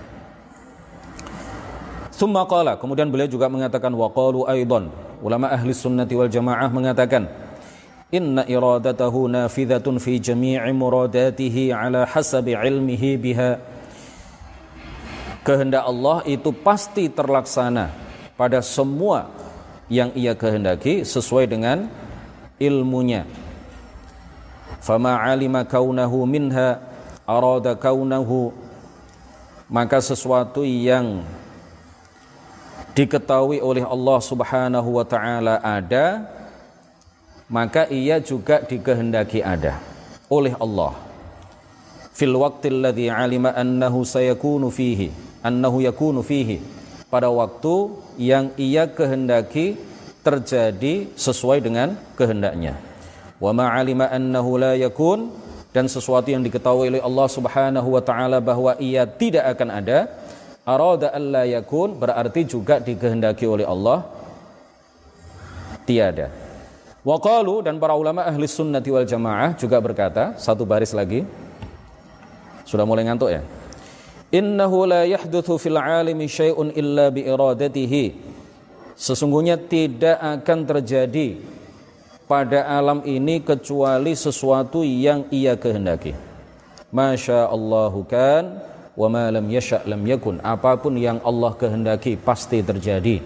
Summa 2.16 2.48
qala, 2.48 2.80
kemudian 2.80 3.12
beliau 3.12 3.28
juga 3.28 3.44
mengatakan 3.52 3.92
wa 3.92 4.08
qalu 4.08 4.48
aidan. 4.48 4.88
Ulama 5.20 5.52
ahli 5.52 5.76
sunnati 5.76 6.16
wal 6.16 6.32
jamaah 6.32 6.72
mengatakan 6.72 7.28
inna 8.08 8.48
iradatahu 8.48 9.28
nafidhatun 9.28 10.00
fi 10.00 10.16
jami'i 10.16 10.72
muradatihi 10.72 11.76
ala 11.76 12.08
hasabi 12.08 12.56
ilmihi 12.56 13.20
biha. 13.20 13.60
Kehendak 15.44 15.84
Allah 15.84 16.24
itu 16.24 16.56
pasti 16.56 17.12
terlaksana 17.12 17.92
pada 18.32 18.64
semua 18.64 19.28
yang 19.92 20.08
ia 20.16 20.32
kehendaki 20.32 21.04
sesuai 21.04 21.44
dengan 21.44 21.84
ilmunya. 22.56 23.28
Fama 24.80 25.20
alima 25.20 25.68
kaunahu 25.68 26.24
minha 26.24 26.80
arada 27.28 27.76
kaunahu 27.76 28.56
maka 29.68 30.00
sesuatu 30.00 30.64
yang 30.64 31.20
diketahui 32.96 33.60
oleh 33.60 33.84
Allah 33.84 34.18
Subhanahu 34.24 34.96
wa 34.96 35.04
taala 35.04 35.60
ada 35.60 36.24
maka 37.52 37.84
ia 37.92 38.18
juga 38.18 38.64
dikehendaki 38.64 39.44
ada 39.44 39.78
oleh 40.32 40.56
Allah. 40.56 40.96
Fil 42.16 42.32
waqtil 42.32 42.80
ladzi 42.80 43.12
alima 43.12 43.52
annahu 43.52 44.02
sayakunu 44.02 44.72
fihi 44.72 45.12
annahu 45.44 45.84
yakunu 45.84 46.24
fihi. 46.24 46.58
Pada 47.06 47.30
waktu 47.30 47.94
yang 48.18 48.50
ia 48.58 48.90
kehendaki 48.90 49.78
terjadi 50.26 51.06
sesuai 51.14 51.62
dengan 51.62 51.94
kehendaknya. 52.18 52.74
Wa 53.38 53.54
ma 53.54 53.70
alima 53.70 54.10
annahu 54.10 54.58
la 54.58 54.74
yakun 54.74 55.30
dan 55.70 55.86
sesuatu 55.86 56.32
yang 56.32 56.42
diketahui 56.42 56.90
oleh 56.90 57.04
Allah 57.04 57.28
Subhanahu 57.30 57.94
wa 57.94 58.02
taala 58.02 58.42
bahwa 58.42 58.74
ia 58.82 59.06
tidak 59.06 59.44
akan 59.54 59.68
ada 59.70 60.08
arada 60.66 61.14
alla 61.14 61.46
yakun 61.46 61.94
berarti 61.94 62.42
juga 62.42 62.82
dikehendaki 62.82 63.46
oleh 63.46 63.62
Allah 63.62 64.02
tiada. 65.86 66.34
Wa 67.06 67.22
qalu 67.22 67.62
dan 67.62 67.78
para 67.78 67.94
ulama 67.94 68.26
ahli 68.26 68.50
sunnati 68.50 68.90
wal 68.90 69.06
jamaah 69.06 69.54
juga 69.54 69.78
berkata 69.78 70.34
satu 70.34 70.66
baris 70.66 70.90
lagi. 70.90 71.22
Sudah 72.66 72.82
mulai 72.82 73.06
ngantuk 73.06 73.30
ya? 73.30 73.46
Innahu 74.34 74.90
la 74.90 75.06
yahduthu 75.06 75.54
fil 75.54 75.78
alimi 75.78 76.26
syai'un 76.26 76.74
illa 76.74 77.14
bi 77.14 77.22
iradatihi. 77.22 78.34
Sesungguhnya 78.98 79.54
tidak 79.54 80.18
akan 80.18 80.66
terjadi 80.66 81.38
pada 82.26 82.66
alam 82.66 83.06
ini 83.06 83.38
kecuali 83.38 84.18
sesuatu 84.18 84.82
yang 84.82 85.30
ia 85.30 85.54
kehendaki. 85.54 86.10
Masya 86.90 87.46
Allahu 87.54 88.02
kan 88.02 88.65
wa 88.96 89.08
ma 89.12 89.24
lam 89.36 89.46
yasha 89.52 89.84
lam 89.84 90.02
yakun 90.08 90.40
apa 90.40 90.72
pun 90.80 90.96
yang 91.06 91.20
Allah 91.20 91.52
kehendaki 91.60 92.16
pasti 92.16 92.64
terjadi 92.64 93.16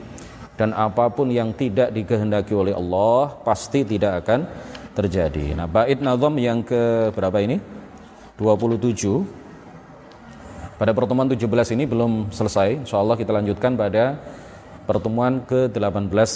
dan 0.59 0.77
apa 0.77 1.09
pun 1.09 1.31
yang 1.33 1.57
tidak 1.57 1.89
dikehendaki 1.97 2.53
oleh 2.53 2.75
Allah 2.77 3.33
pasti 3.49 3.81
tidak 3.81 4.13
akan 4.27 4.45
terjadi. 4.93 5.57
Nah, 5.57 5.65
bait 5.65 5.97
nazam 6.05 6.37
yang 6.37 6.61
ke 6.61 7.09
berapa 7.17 7.41
ini? 7.41 7.57
27. 8.37 9.25
Pada 10.77 10.93
pertemuan 10.93 11.29
17 11.29 11.77
ini 11.77 11.85
belum 11.89 12.13
selesai. 12.29 12.85
Insyaallah 12.85 13.17
kita 13.17 13.33
lanjutkan 13.33 13.73
pada 13.77 14.21
pertemuan 14.89 15.35
ke-18 15.51 16.33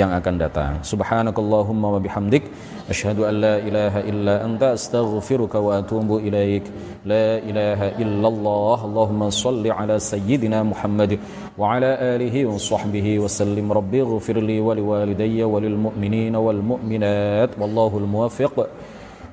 yang 0.00 0.10
akan 0.18 0.34
datang. 0.42 0.72
Subhanakallahumma 0.90 1.88
wa 1.94 2.00
bihamdik 2.06 2.44
asyhadu 2.92 3.28
an 3.28 3.34
la 3.44 3.54
ilaha 3.68 4.00
illa 4.10 4.34
anta 4.46 4.72
astaghfiruka 4.78 5.62
wa 5.66 5.76
atubu 5.80 6.16
ilaik. 6.28 6.64
La 7.12 7.38
ilaha 7.50 7.88
illallah. 8.02 8.76
Allahumma 8.88 9.30
salli 9.44 9.70
ala 9.70 10.00
sayyidina 10.00 10.64
Muhammad 10.72 11.20
wa 11.60 11.76
ala 11.76 11.92
alihi 12.14 12.48
wa 12.48 12.56
sahbihi 12.70 13.20
wa 13.22 13.28
sallim. 13.38 13.68
Rabbi 13.80 14.00
ighfirli 14.06 14.58
wa 14.66 14.74
liwalidayya 14.80 15.46
wa 15.54 15.60
lil 15.60 15.76
mu'minina 15.86 16.40
wal 16.40 16.62
mu'minat. 16.72 17.60
Wallahu 17.60 18.02
al 18.02 18.08
muwaffiq 18.14 18.56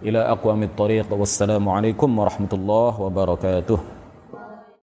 ila 0.03 0.29
aqwamit 0.35 0.75
tariq. 0.75 1.07
Wassalamu 1.23 1.71
alaikum 1.77 2.11
warahmatullahi 2.21 2.97
wabarakatuh. 3.07 3.94